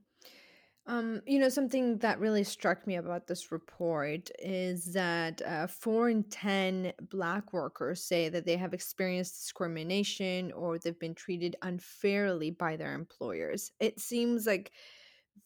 Um, 0.87 1.23
you 1.27 1.39
know, 1.41 1.49
something 1.51 1.99
that 1.99 2.21
really 2.21 2.45
struck 2.45 2.87
me 2.87 2.97
about 2.97 3.27
this 3.27 3.53
report 3.53 4.31
is 4.39 4.93
that 4.95 5.43
uh, 5.43 5.67
four 5.67 6.11
in 6.11 6.25
10 6.25 6.93
Black 7.03 7.53
workers 7.53 8.03
say 8.03 8.29
that 8.31 8.47
they 8.47 8.57
have 8.57 8.75
experienced 8.75 9.35
discrimination 9.37 10.53
or 10.53 10.79
they've 10.79 10.99
been 10.99 11.15
treated 11.15 11.57
unfairly 11.63 12.51
by 12.53 12.77
their 12.77 12.95
employers. 12.95 13.73
It 13.81 14.01
seems 14.01 14.47
like 14.47 14.73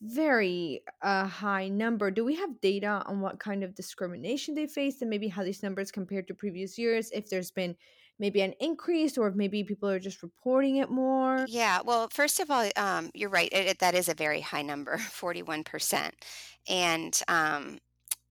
very 0.01 0.83
uh, 1.03 1.27
high 1.27 1.69
number. 1.69 2.11
Do 2.11 2.25
we 2.25 2.37
have 2.37 2.61
data 2.61 3.03
on 3.07 3.21
what 3.21 3.39
kind 3.41 3.63
of 3.65 3.75
discrimination 3.75 4.55
they 4.55 4.67
faced 4.67 5.01
and 5.03 5.11
maybe 5.11 5.29
how 5.29 5.45
these 5.45 5.63
numbers 5.63 5.91
compared 5.93 6.29
to 6.29 6.35
previous 6.35 6.79
years? 6.79 7.11
If 7.13 7.29
there's 7.31 7.51
been 7.51 7.77
maybe 8.19 8.41
an 8.43 8.55
increase 8.61 9.17
or 9.19 9.29
if 9.29 9.35
maybe 9.35 9.65
people 9.65 9.89
are 9.89 9.99
just 9.99 10.23
reporting 10.23 10.77
it 10.77 10.91
more? 10.91 11.49
Yeah, 11.49 11.81
well, 11.83 12.09
first 12.11 12.39
of 12.41 12.51
all, 12.51 12.69
um, 12.77 13.11
you're 13.15 13.31
right. 13.31 13.49
It, 13.53 13.67
it- 13.67 13.79
that 13.81 13.95
is 13.95 14.09
a 14.09 14.15
very 14.15 14.41
high 14.41 14.63
number, 14.63 14.99
41%. 14.99 16.15
And 16.69 17.19
um, 17.29 17.79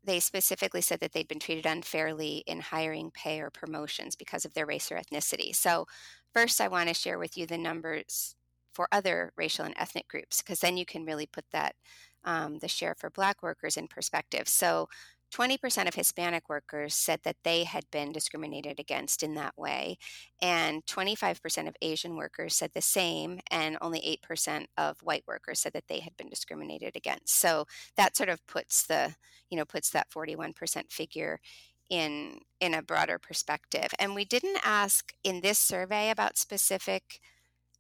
they 0.04 0.20
specifically 0.20 0.82
said 0.82 1.00
that 1.01 1.13
they'd 1.13 1.28
been 1.28 1.39
treated 1.39 1.66
unfairly 1.66 2.39
in 2.48 2.62
hiring, 2.62 3.12
pay, 3.12 3.42
or 3.42 3.50
promotions 3.51 4.16
because 4.16 4.46
of 4.46 4.54
their 4.54 4.66
race 4.66 4.92
or 4.92 4.98
ethnicity. 4.98 5.56
So, 5.56 5.88
first, 6.34 6.62
I 6.62 6.68
want 6.70 6.89
to 6.89 6.96
share 6.96 7.20
with 7.20 7.38
you 7.38 7.46
the 7.48 7.58
numbers 7.58 8.36
for 8.79 8.88
other 8.93 9.33
racial 9.36 9.65
and 9.65 9.75
ethnic 9.77 10.07
groups, 10.07 10.41
because 10.41 10.62
then 10.62 10.77
you 10.77 10.86
can 10.86 11.03
really 11.03 11.25
put 11.25 11.43
that 11.51 11.75
um, 12.24 12.59
the 12.59 12.69
share 12.69 12.95
for 12.98 13.09
Black 13.09 13.43
workers 13.43 13.75
in 13.75 13.89
perspective. 13.89 14.48
So, 14.48 14.88
20% 15.36 15.86
of 15.89 15.95
Hispanic 15.95 16.48
workers 16.48 16.95
said 16.95 17.19
that 17.24 17.36
they 17.43 17.65
had 17.65 17.83
been 17.91 18.13
discriminated 18.13 18.79
against 18.79 19.21
in 19.21 19.36
that 19.36 19.57
way, 19.57 19.98
and 20.41 20.86
25% 20.86 21.67
of 21.67 21.75
Asian 21.81 22.15
workers 22.15 22.55
said 22.55 22.71
the 22.74 22.81
same, 22.81 23.41
and 23.51 23.77
only 23.81 24.17
8% 24.25 24.67
of 24.77 25.03
white 25.03 25.25
workers 25.27 25.59
said 25.59 25.74
that 25.74 25.89
they 25.89 26.00
had 26.00 26.15
been 26.15 26.29
discriminated 26.29 26.95
against. 26.95 27.36
So 27.38 27.65
that 27.98 28.15
sort 28.15 28.29
of 28.29 28.48
puts 28.48 28.83
the, 28.83 29.13
you 29.50 29.57
know, 29.57 29.65
puts 29.65 29.89
that 29.89 30.09
41% 30.09 30.89
figure 30.89 31.41
in 31.89 32.39
in 32.62 32.74
a 32.74 32.81
broader 32.81 33.19
perspective. 33.19 33.89
And 34.00 34.15
we 34.15 34.24
didn't 34.24 34.59
ask 34.63 35.12
in 35.21 35.41
this 35.41 35.59
survey 35.59 36.12
about 36.12 36.38
specific 36.38 37.19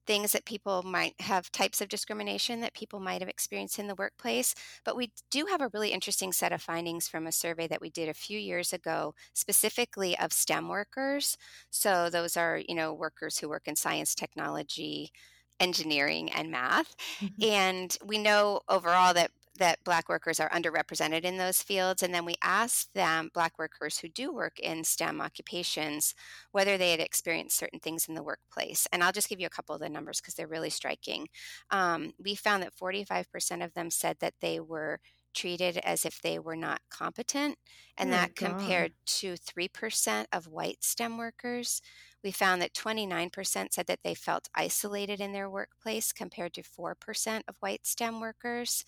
things 0.09 0.33
that 0.33 0.45
people 0.45 0.83
might 0.83 1.15
have 1.21 1.53
types 1.53 1.81
of 1.81 1.89
discrimination 1.89 2.61
that 2.61 2.73
people 2.73 2.99
might 2.99 3.21
have 3.21 3.29
experienced 3.29 3.79
in 3.79 3.87
the 3.87 3.95
workplace. 3.95 4.55
But 4.83 4.97
we 4.97 5.13
do 5.31 5.45
have 5.45 5.61
a 5.61 5.69
really 5.73 5.91
interesting 5.91 6.33
set 6.33 6.51
of 6.51 6.63
findings 6.63 7.07
from 7.07 7.27
a 7.27 7.31
survey 7.31 7.67
that 7.67 7.81
we 7.81 7.91
did 7.91 8.09
a 8.09 8.15
few 8.15 8.39
years 8.39 8.73
ago, 8.73 9.15
specifically 9.33 10.17
of 10.19 10.33
STEM 10.33 10.67
workers. 10.67 11.37
So 11.69 12.09
those 12.09 12.37
are, 12.37 12.57
you 12.67 12.75
know, 12.75 12.93
workers 12.93 13.37
who 13.39 13.49
work 13.49 13.67
in 13.67 13.77
science, 13.77 14.15
technology, 14.15 15.11
engineering, 15.59 16.31
and 16.31 16.49
math. 16.51 16.95
Mhm. 17.21 17.43
And 17.43 17.97
we 18.03 18.17
know 18.17 18.61
overall 18.69 19.13
that 19.13 19.31
that 19.59 19.83
black 19.83 20.09
workers 20.09 20.39
are 20.39 20.49
underrepresented 20.49 21.23
in 21.23 21.37
those 21.37 21.61
fields 21.61 22.01
and 22.01 22.13
then 22.13 22.25
we 22.25 22.35
asked 22.43 22.93
them 22.93 23.29
black 23.33 23.59
workers 23.59 23.99
who 23.99 24.09
do 24.09 24.33
work 24.33 24.59
in 24.59 24.83
STEM 24.83 25.21
occupations 25.21 26.15
whether 26.51 26.77
they 26.77 26.91
had 26.91 26.99
experienced 26.99 27.57
certain 27.57 27.79
things 27.79 28.07
in 28.07 28.15
the 28.15 28.23
workplace. 28.23 28.87
And 28.91 29.03
I'll 29.03 29.11
just 29.11 29.29
give 29.29 29.39
you 29.39 29.47
a 29.47 29.51
couple 29.51 29.75
of 29.75 29.81
the 29.81 29.89
numbers 29.89 30.19
because 30.19 30.33
they're 30.33 30.47
really 30.47 30.69
striking. 30.69 31.27
Um, 31.71 32.13
we 32.17 32.35
found 32.35 32.63
that 32.63 32.75
45% 32.75 33.63
of 33.63 33.73
them 33.73 33.91
said 33.91 34.17
that 34.19 34.33
they 34.41 34.59
were 34.59 34.99
treated 35.33 35.77
as 35.77 36.05
if 36.05 36.21
they 36.21 36.39
were 36.39 36.55
not 36.55 36.81
competent, 36.89 37.57
Oh 38.03 38.05
and 38.05 38.11
my 38.11 38.13
that 38.13 38.35
God. 38.35 38.79
compared 38.79 38.93
to 39.05 39.35
3% 39.37 40.27
of 40.31 40.47
white 40.47 40.83
STEM 40.83 41.17
workers. 41.17 41.81
We 42.23 42.31
found 42.31 42.61
that 42.61 42.73
29% 42.73 43.73
said 43.73 43.87
that 43.87 44.01
they 44.03 44.15
felt 44.15 44.49
isolated 44.55 45.21
in 45.21 45.31
their 45.33 45.49
workplace 45.49 46.11
compared 46.11 46.53
to 46.55 46.63
4% 46.63 47.43
of 47.47 47.57
white 47.59 47.85
STEM 47.85 48.19
workers, 48.19 48.83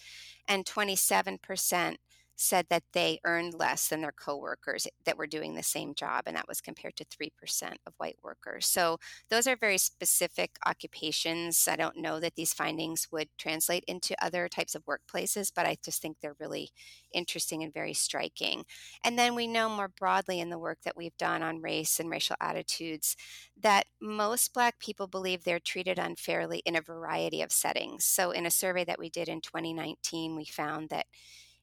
and 0.47 0.65
27% 0.65 1.97
said 2.35 2.65
that 2.69 2.83
they 2.93 3.19
earned 3.23 3.53
less 3.53 3.87
than 3.87 4.01
their 4.01 4.11
coworkers 4.11 4.87
that 5.05 5.17
were 5.17 5.27
doing 5.27 5.55
the 5.55 5.63
same 5.63 5.93
job, 5.93 6.23
and 6.25 6.35
that 6.35 6.47
was 6.47 6.61
compared 6.61 6.95
to 6.97 7.05
3% 7.05 7.77
of 7.85 7.93
white 7.97 8.17
workers. 8.23 8.65
So 8.67 8.97
those 9.29 9.47
are 9.47 9.55
very 9.55 9.77
specific 9.77 10.57
occupations. 10.65 11.67
I 11.69 11.75
don't 11.75 11.97
know 11.97 12.19
that 12.19 12.35
these 12.35 12.53
findings 12.53 13.07
would 13.11 13.29
translate 13.37 13.83
into 13.87 14.15
other 14.23 14.47
types 14.49 14.75
of 14.75 14.85
workplaces, 14.85 15.51
but 15.53 15.65
I 15.65 15.77
just 15.83 16.01
think 16.01 16.17
they're 16.21 16.35
really 16.39 16.71
interesting 17.13 17.63
and 17.63 17.73
very 17.73 17.93
striking. 17.93 18.63
And 19.03 19.17
then 19.17 19.35
we 19.35 19.47
know 19.47 19.69
more 19.69 19.87
broadly 19.89 20.39
in 20.39 20.49
the 20.49 20.59
work 20.59 20.79
that 20.83 20.97
we've 20.97 21.17
done 21.17 21.41
on 21.43 21.61
race 21.61 21.99
and 21.99 22.09
racial 22.09 22.35
attitudes 22.39 23.15
that 23.59 23.85
most 24.01 24.53
Black 24.53 24.79
people 24.79 25.07
believe 25.07 25.43
they're 25.43 25.59
treated 25.59 25.99
unfairly 25.99 26.59
in 26.65 26.75
a 26.75 26.81
variety 26.81 27.41
of 27.41 27.51
settings. 27.51 28.05
So, 28.05 28.31
in 28.31 28.45
a 28.45 28.51
survey 28.51 28.83
that 28.85 28.99
we 28.99 29.09
did 29.09 29.29
in 29.29 29.41
2019, 29.41 30.35
we 30.35 30.45
found 30.45 30.89
that 30.89 31.05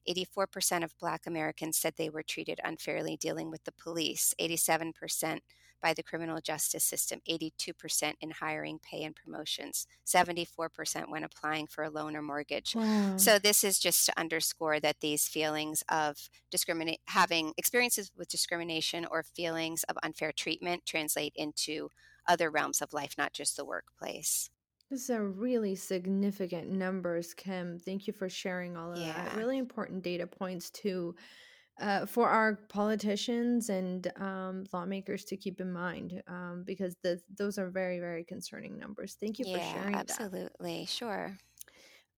84% 0.09 0.83
of 0.83 0.97
Black 0.99 1.27
Americans 1.27 1.77
said 1.77 1.93
they 1.97 2.09
were 2.09 2.23
treated 2.23 2.59
unfairly 2.63 3.17
dealing 3.17 3.51
with 3.51 3.63
the 3.63 3.71
police, 3.71 4.33
87% 4.39 5.39
by 5.81 5.93
the 5.93 6.03
criminal 6.03 6.39
justice 6.41 6.83
system, 6.83 7.21
82% 7.29 8.13
in 8.21 8.31
hiring, 8.31 8.79
pay, 8.79 9.03
and 9.03 9.15
promotions, 9.15 9.87
74% 10.05 11.09
when 11.09 11.23
applying 11.23 11.67
for 11.67 11.83
a 11.83 11.89
loan 11.89 12.15
or 12.15 12.21
mortgage. 12.21 12.75
Wow. 12.75 13.17
So, 13.17 13.39
this 13.39 13.63
is 13.63 13.79
just 13.79 14.05
to 14.07 14.19
underscore 14.19 14.79
that 14.81 14.99
these 15.01 15.27
feelings 15.27 15.83
of 15.89 16.29
discriminate, 16.51 16.99
having 17.05 17.53
experiences 17.57 18.11
with 18.15 18.29
discrimination 18.29 19.05
or 19.09 19.23
feelings 19.23 19.83
of 19.83 19.97
unfair 20.03 20.31
treatment 20.31 20.85
translate 20.85 21.33
into 21.35 21.89
other 22.27 22.49
realms 22.51 22.81
of 22.81 22.93
life, 22.93 23.15
not 23.17 23.33
just 23.33 23.55
the 23.55 23.65
workplace. 23.65 24.49
These 24.89 25.09
are 25.11 25.23
really 25.27 25.75
significant 25.75 26.69
numbers, 26.69 27.33
Kim. 27.33 27.77
Thank 27.79 28.07
you 28.07 28.13
for 28.13 28.27
sharing 28.27 28.75
all 28.75 28.91
of 28.91 28.99
that. 28.99 29.35
Really 29.35 29.57
important 29.59 30.03
data 30.03 30.25
points 30.25 30.69
to 30.71 31.15
uh, 31.79 32.05
for 32.05 32.27
our 32.29 32.55
politicians 32.69 33.69
and 33.69 34.11
um, 34.17 34.65
lawmakers 34.73 35.23
to 35.25 35.37
keep 35.37 35.61
in 35.61 35.71
mind 35.71 36.21
um, 36.27 36.63
because 36.65 36.95
the, 37.03 37.21
those 37.37 37.57
are 37.57 37.69
very, 37.69 37.99
very 37.99 38.23
concerning 38.23 38.77
numbers. 38.77 39.17
Thank 39.19 39.39
you 39.39 39.45
for 39.45 39.59
Yeah, 39.59 39.71
sharing 39.73 39.95
that. 40.07 40.07
absolutely. 40.09 40.85
Sure. 40.85 41.37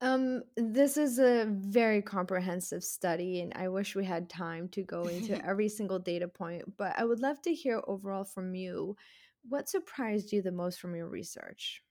Um, 0.02 0.44
this 0.58 0.98
is 0.98 1.20
a 1.20 1.46
very 1.48 2.02
comprehensive 2.02 2.84
study, 2.84 3.42
and 3.42 3.54
I 3.56 3.68
wish 3.70 3.96
we 3.96 4.04
had 4.06 4.30
time 4.30 4.68
to 4.70 4.84
go 4.84 5.08
into 5.08 5.40
every 5.46 5.70
single 5.70 6.00
data 6.00 6.28
point, 6.28 6.64
but 6.78 6.98
I 6.98 7.06
would 7.06 7.20
love 7.20 7.42
to 7.44 7.54
hear 7.54 7.82
overall 7.88 8.24
from 8.24 8.56
you. 8.56 8.96
What 9.48 9.70
surprised 9.70 10.32
you 10.32 10.42
the 10.42 10.52
most 10.52 10.80
from 10.80 10.96
your 10.96 11.08
research? 11.08 11.84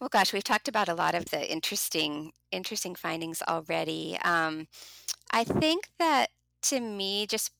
Well, 0.00 0.08
gosh, 0.08 0.32
we've 0.32 0.44
talked 0.44 0.68
about 0.68 0.88
a 0.88 0.94
lot 0.94 1.14
of 1.14 1.26
the 1.26 1.50
interesting 1.50 2.32
interesting 2.50 2.94
findings 2.94 3.42
already. 3.42 4.16
Um, 4.24 4.68
I 5.32 5.44
think 5.44 5.88
that 5.98 6.30
to 6.64 6.80
me, 6.80 7.26
just 7.26 7.52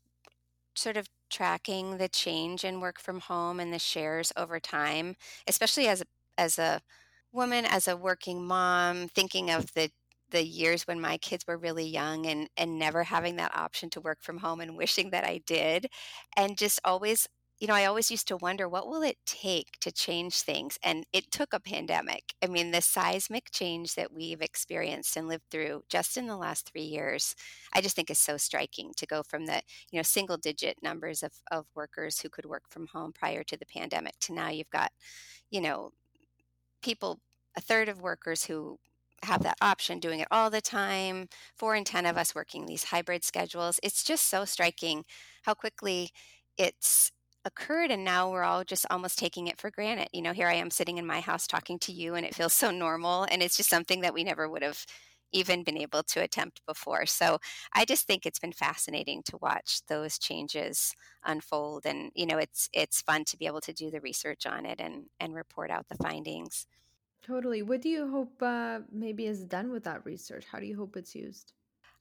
sort 0.76 0.96
of 0.96 1.08
tracking 1.30 1.98
the 1.98 2.08
change 2.08 2.64
in 2.64 2.80
work 2.80 3.00
from 3.00 3.20
home 3.20 3.60
and 3.60 3.72
the 3.72 3.78
shares 3.78 4.32
over 4.36 4.60
time, 4.60 5.16
especially 5.48 5.88
as 5.88 6.02
a, 6.02 6.06
as 6.38 6.58
a 6.58 6.82
woman, 7.32 7.64
as 7.66 7.88
a 7.88 7.96
working 7.96 8.46
mom, 8.46 9.08
thinking 9.08 9.50
of 9.50 9.72
the 9.74 9.90
the 10.30 10.44
years 10.44 10.86
when 10.86 11.00
my 11.00 11.18
kids 11.18 11.46
were 11.48 11.58
really 11.58 11.86
young 11.88 12.26
and 12.26 12.48
and 12.56 12.78
never 12.78 13.04
having 13.04 13.36
that 13.36 13.56
option 13.56 13.90
to 13.90 14.00
work 14.00 14.18
from 14.22 14.38
home 14.38 14.60
and 14.60 14.76
wishing 14.76 15.10
that 15.10 15.24
I 15.24 15.38
did 15.46 15.88
and 16.36 16.58
just 16.58 16.80
always 16.84 17.28
you 17.60 17.66
know 17.66 17.74
I 17.74 17.86
always 17.86 18.10
used 18.10 18.28
to 18.28 18.36
wonder 18.36 18.68
what 18.68 18.88
will 18.88 19.02
it 19.02 19.18
take 19.26 19.78
to 19.80 19.92
change 19.92 20.42
things 20.42 20.78
and 20.84 21.04
it 21.12 21.30
took 21.30 21.52
a 21.52 21.60
pandemic. 21.60 22.34
I 22.42 22.46
mean 22.46 22.70
the 22.70 22.80
seismic 22.82 23.50
change 23.52 23.94
that 23.96 24.12
we've 24.12 24.40
experienced 24.42 25.16
and 25.16 25.28
lived 25.28 25.44
through 25.50 25.82
just 25.88 26.16
in 26.16 26.26
the 26.26 26.36
last 26.36 26.70
3 26.70 26.82
years 26.82 27.34
I 27.74 27.80
just 27.80 27.96
think 27.96 28.10
is 28.10 28.18
so 28.18 28.36
striking 28.36 28.92
to 28.96 29.06
go 29.06 29.22
from 29.22 29.46
the 29.46 29.62
you 29.90 29.98
know 29.98 30.02
single 30.02 30.36
digit 30.36 30.76
numbers 30.82 31.22
of 31.22 31.32
of 31.50 31.66
workers 31.74 32.20
who 32.20 32.28
could 32.30 32.46
work 32.46 32.64
from 32.70 32.86
home 32.88 33.12
prior 33.12 33.42
to 33.44 33.56
the 33.56 33.66
pandemic 33.66 34.18
to 34.20 34.34
now 34.34 34.48
you've 34.50 34.70
got 34.70 34.92
you 35.50 35.60
know 35.60 35.92
people, 36.82 37.20
a 37.56 37.60
third 37.60 37.88
of 37.88 38.00
workers 38.02 38.44
who 38.44 38.78
have 39.24 39.42
that 39.42 39.56
option 39.60 39.98
doing 39.98 40.20
it 40.20 40.28
all 40.30 40.48
the 40.50 40.60
time, 40.60 41.28
four 41.56 41.74
in 41.74 41.84
10 41.84 42.06
of 42.06 42.16
us 42.16 42.34
working 42.34 42.66
these 42.66 42.84
hybrid 42.84 43.24
schedules. 43.24 43.80
It's 43.82 44.04
just 44.04 44.26
so 44.26 44.44
striking 44.44 45.04
how 45.42 45.54
quickly 45.54 46.10
it's 46.56 47.10
occurred 47.48 47.90
and 47.90 48.04
now 48.04 48.30
we're 48.30 48.44
all 48.44 48.64
just 48.64 48.86
almost 48.90 49.18
taking 49.18 49.48
it 49.48 49.60
for 49.60 49.70
granted. 49.70 50.08
You 50.12 50.22
know, 50.22 50.32
here 50.32 50.46
I 50.48 50.54
am 50.54 50.70
sitting 50.70 50.98
in 50.98 51.06
my 51.06 51.20
house 51.20 51.46
talking 51.48 51.78
to 51.80 51.92
you 51.92 52.14
and 52.14 52.24
it 52.24 52.34
feels 52.34 52.52
so 52.52 52.70
normal 52.70 53.24
and 53.24 53.42
it's 53.42 53.56
just 53.56 53.70
something 53.70 54.02
that 54.02 54.14
we 54.14 54.24
never 54.24 54.48
would 54.48 54.62
have 54.62 54.86
even 55.32 55.64
been 55.64 55.76
able 55.76 56.02
to 56.02 56.22
attempt 56.22 56.62
before. 56.66 57.06
So 57.06 57.38
I 57.74 57.84
just 57.84 58.06
think 58.06 58.24
it's 58.24 58.38
been 58.38 58.52
fascinating 58.52 59.22
to 59.24 59.38
watch 59.38 59.80
those 59.88 60.18
changes 60.18 60.94
unfold 61.24 61.84
and 61.86 62.10
you 62.14 62.26
know 62.26 62.38
it's 62.38 62.68
it's 62.72 63.02
fun 63.02 63.24
to 63.26 63.36
be 63.36 63.46
able 63.46 63.60
to 63.62 63.72
do 63.72 63.90
the 63.90 64.00
research 64.00 64.46
on 64.46 64.64
it 64.66 64.80
and 64.80 65.06
and 65.20 65.34
report 65.34 65.70
out 65.70 65.88
the 65.88 65.96
findings. 65.96 66.66
Totally. 67.22 67.62
What 67.62 67.80
do 67.80 67.88
you 67.88 68.08
hope 68.10 68.42
uh, 68.42 68.80
maybe 68.90 69.26
is 69.26 69.44
done 69.44 69.70
with 69.70 69.84
that 69.84 70.04
research? 70.04 70.44
How 70.46 70.58
do 70.58 70.66
you 70.66 70.76
hope 70.76 70.96
it's 70.96 71.14
used? 71.14 71.52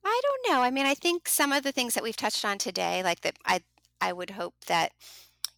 I 0.03 0.21
don't 0.23 0.53
know. 0.53 0.62
I 0.62 0.71
mean, 0.71 0.86
I 0.86 0.93
think 0.93 1.27
some 1.27 1.51
of 1.51 1.63
the 1.63 1.71
things 1.71 1.93
that 1.93 2.03
we've 2.03 2.15
touched 2.15 2.45
on 2.45 2.57
today, 2.57 3.03
like 3.03 3.21
that, 3.21 3.38
I 3.45 3.62
I 3.99 4.13
would 4.13 4.31
hope 4.31 4.53
that 4.67 4.93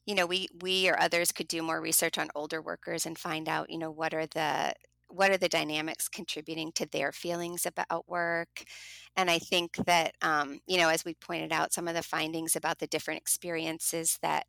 you 0.10 0.15
know 0.15 0.26
we 0.26 0.48
we 0.63 0.89
or 0.89 1.00
others 1.00 1.32
could 1.32 1.48
do 1.48 1.62
more 1.62 1.80
research 1.80 2.17
on 2.17 2.30
older 2.34 2.63
workers 2.63 3.06
and 3.06 3.15
find 3.15 3.48
out 3.48 3.69
you 3.69 3.78
know 3.78 3.91
what 3.91 4.12
are 4.12 4.26
the 4.26 4.74
what 5.08 5.30
are 5.30 5.38
the 5.38 5.50
dynamics 5.50 6.08
contributing 6.10 6.72
to 6.76 6.88
their 6.88 7.12
feelings 7.12 7.65
about 7.65 8.08
work. 8.08 8.63
And 9.15 9.30
i 9.30 9.38
think 9.38 9.76
that 9.86 10.15
um, 10.24 10.62
you 10.67 10.78
know 10.80 10.89
as 10.89 11.06
we 11.06 11.13
pointed 11.13 11.52
out 11.54 11.74
some 11.74 11.88
of 11.88 11.93
the 11.93 12.02
findings 12.02 12.56
about 12.56 12.80
the 12.80 12.88
different 12.88 13.19
experiences 13.22 14.17
that 14.24 14.48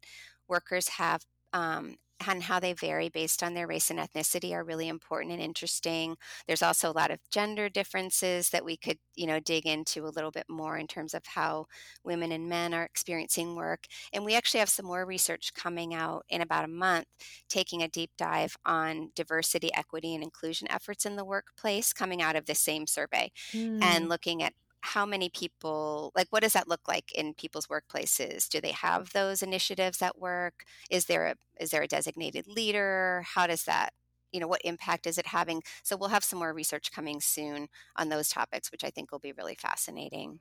workers 0.49 0.89
have 0.89 1.23
um, 1.53 1.97
and 2.27 2.43
how 2.43 2.61
they 2.61 2.73
vary 2.73 3.09
based 3.09 3.43
on 3.43 3.55
their 3.55 3.67
race 3.67 3.91
and 3.91 3.99
ethnicity 3.99 4.53
are 4.53 4.65
really 4.65 4.89
important 4.89 5.33
and 5.33 5.41
interesting. 5.41 6.17
There's 6.47 6.63
also 6.63 6.91
a 6.91 6.93
lot 6.93 7.11
of 7.11 7.19
gender 7.31 7.69
differences 7.69 8.51
that 8.51 8.65
we 8.65 8.77
could, 8.77 8.99
you 9.17 9.27
know, 9.27 9.41
dig 9.41 9.67
into 9.67 10.05
a 10.07 10.11
little 10.15 10.31
bit 10.31 10.47
more 10.49 10.77
in 10.77 10.87
terms 10.87 11.15
of 11.15 11.23
how 11.27 11.67
women 12.05 12.33
and 12.33 12.49
men 12.49 12.75
are 12.75 12.85
experiencing 12.85 13.55
work. 13.55 13.87
And 14.13 14.25
we 14.25 14.35
actually 14.35 14.61
have 14.61 14.69
some 14.69 14.87
more 14.87 15.07
research 15.07 15.55
coming 15.55 15.95
out 15.95 16.25
in 16.29 16.43
about 16.43 16.65
a 16.65 16.69
month, 16.69 17.07
taking 17.49 17.83
a 17.83 17.89
deep 17.89 18.11
dive 18.19 18.57
on 18.65 19.11
diversity, 19.15 19.73
equity, 19.75 20.15
and 20.15 20.23
inclusion 20.23 20.69
efforts 20.71 21.07
in 21.07 21.17
the 21.17 21.25
workplace 21.25 21.93
coming 21.93 22.21
out 22.21 22.37
of 22.37 22.47
the 22.47 22.55
same 22.55 22.87
survey 22.87 23.31
mm. 23.53 23.83
and 23.83 24.09
looking 24.09 24.43
at 24.43 24.53
how 24.83 25.05
many 25.05 25.29
people 25.29 26.13
like 26.15 26.27
what 26.31 26.43
does 26.43 26.53
that 26.53 26.69
look 26.69 26.89
like 26.89 27.13
in 27.13 27.35
people's 27.35 27.67
workplaces 27.67 28.49
do 28.49 28.61
they 28.61 28.73
have 28.73 29.13
those 29.13 29.43
initiatives 29.43 30.03
at 30.03 30.19
work 30.19 30.65
is 30.91 31.07
there 31.07 31.27
a 31.27 31.35
is 31.61 31.71
there 31.71 31.83
a 31.83 31.89
designated 31.89 32.47
leader 32.47 33.25
how 33.35 33.47
does 33.47 33.65
that 33.65 33.91
you 34.33 34.41
know 34.41 34.49
what 34.49 34.61
impact 34.65 35.07
is 35.07 35.19
it 35.19 35.27
having 35.27 35.63
so 35.83 35.97
we'll 35.97 36.09
have 36.09 36.25
some 36.25 36.39
more 36.39 36.53
research 36.53 36.93
coming 36.93 37.21
soon 37.21 37.69
on 37.97 38.09
those 38.09 38.29
topics 38.29 38.73
which 38.73 38.85
i 38.85 38.91
think 38.91 39.13
will 39.13 39.19
be 39.19 39.33
really 39.33 39.55
fascinating 39.55 40.41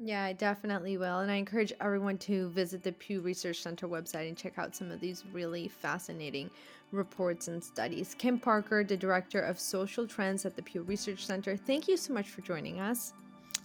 yeah, 0.00 0.22
I 0.22 0.32
definitely 0.32 0.96
will. 0.96 1.18
And 1.18 1.30
I 1.30 1.34
encourage 1.34 1.72
everyone 1.80 2.18
to 2.18 2.50
visit 2.50 2.84
the 2.84 2.92
Pew 2.92 3.20
Research 3.20 3.60
Center 3.60 3.88
website 3.88 4.28
and 4.28 4.36
check 4.36 4.56
out 4.56 4.76
some 4.76 4.92
of 4.92 5.00
these 5.00 5.24
really 5.32 5.66
fascinating 5.66 6.50
reports 6.92 7.48
and 7.48 7.62
studies. 7.62 8.14
Kim 8.16 8.38
Parker, 8.38 8.84
the 8.84 8.96
Director 8.96 9.40
of 9.40 9.58
Social 9.58 10.06
Trends 10.06 10.46
at 10.46 10.54
the 10.54 10.62
Pew 10.62 10.82
Research 10.82 11.26
Center, 11.26 11.56
thank 11.56 11.88
you 11.88 11.96
so 11.96 12.14
much 12.14 12.28
for 12.28 12.42
joining 12.42 12.78
us. 12.78 13.12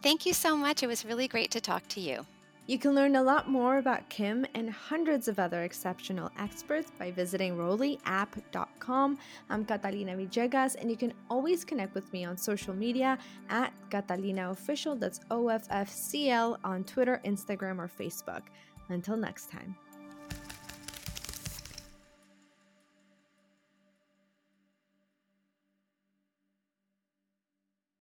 Thank 0.04 0.26
you 0.26 0.34
so 0.34 0.58
much. 0.58 0.84
It 0.84 0.88
was 0.88 1.06
really 1.06 1.30
great 1.30 1.50
to 1.52 1.62
talk 1.62 1.88
to 1.90 2.02
you. 2.02 2.26
You 2.68 2.78
can 2.78 2.94
learn 2.94 3.16
a 3.16 3.24
lot 3.24 3.50
more 3.50 3.78
about 3.78 4.10
Kim 4.10 4.46
and 4.54 4.70
hundreds 4.70 5.30
of 5.30 5.40
other 5.40 5.64
exceptional 5.64 6.30
experts 6.38 6.92
by 7.00 7.12
visiting 7.12 7.56
rolliapp.com. 7.56 9.18
I'm 9.50 9.64
Catalina 9.64 10.18
Villegas, 10.18 10.76
and 10.76 10.92
you 10.92 10.98
can 10.98 11.14
always 11.30 11.64
connect 11.64 11.96
with 11.96 12.12
me 12.12 12.26
on 12.26 12.36
social 12.36 12.74
media 12.74 13.18
at 13.50 13.72
Catalina 13.90 14.52
Official. 14.52 14.98
That's 14.98 15.20
OFFCL 15.32 16.58
on 16.66 16.84
Twitter, 16.84 17.22
Instagram, 17.24 17.80
or 17.80 17.90
Facebook. 17.90 18.44
Until 18.90 19.16
next 19.16 19.50
time. 19.50 19.74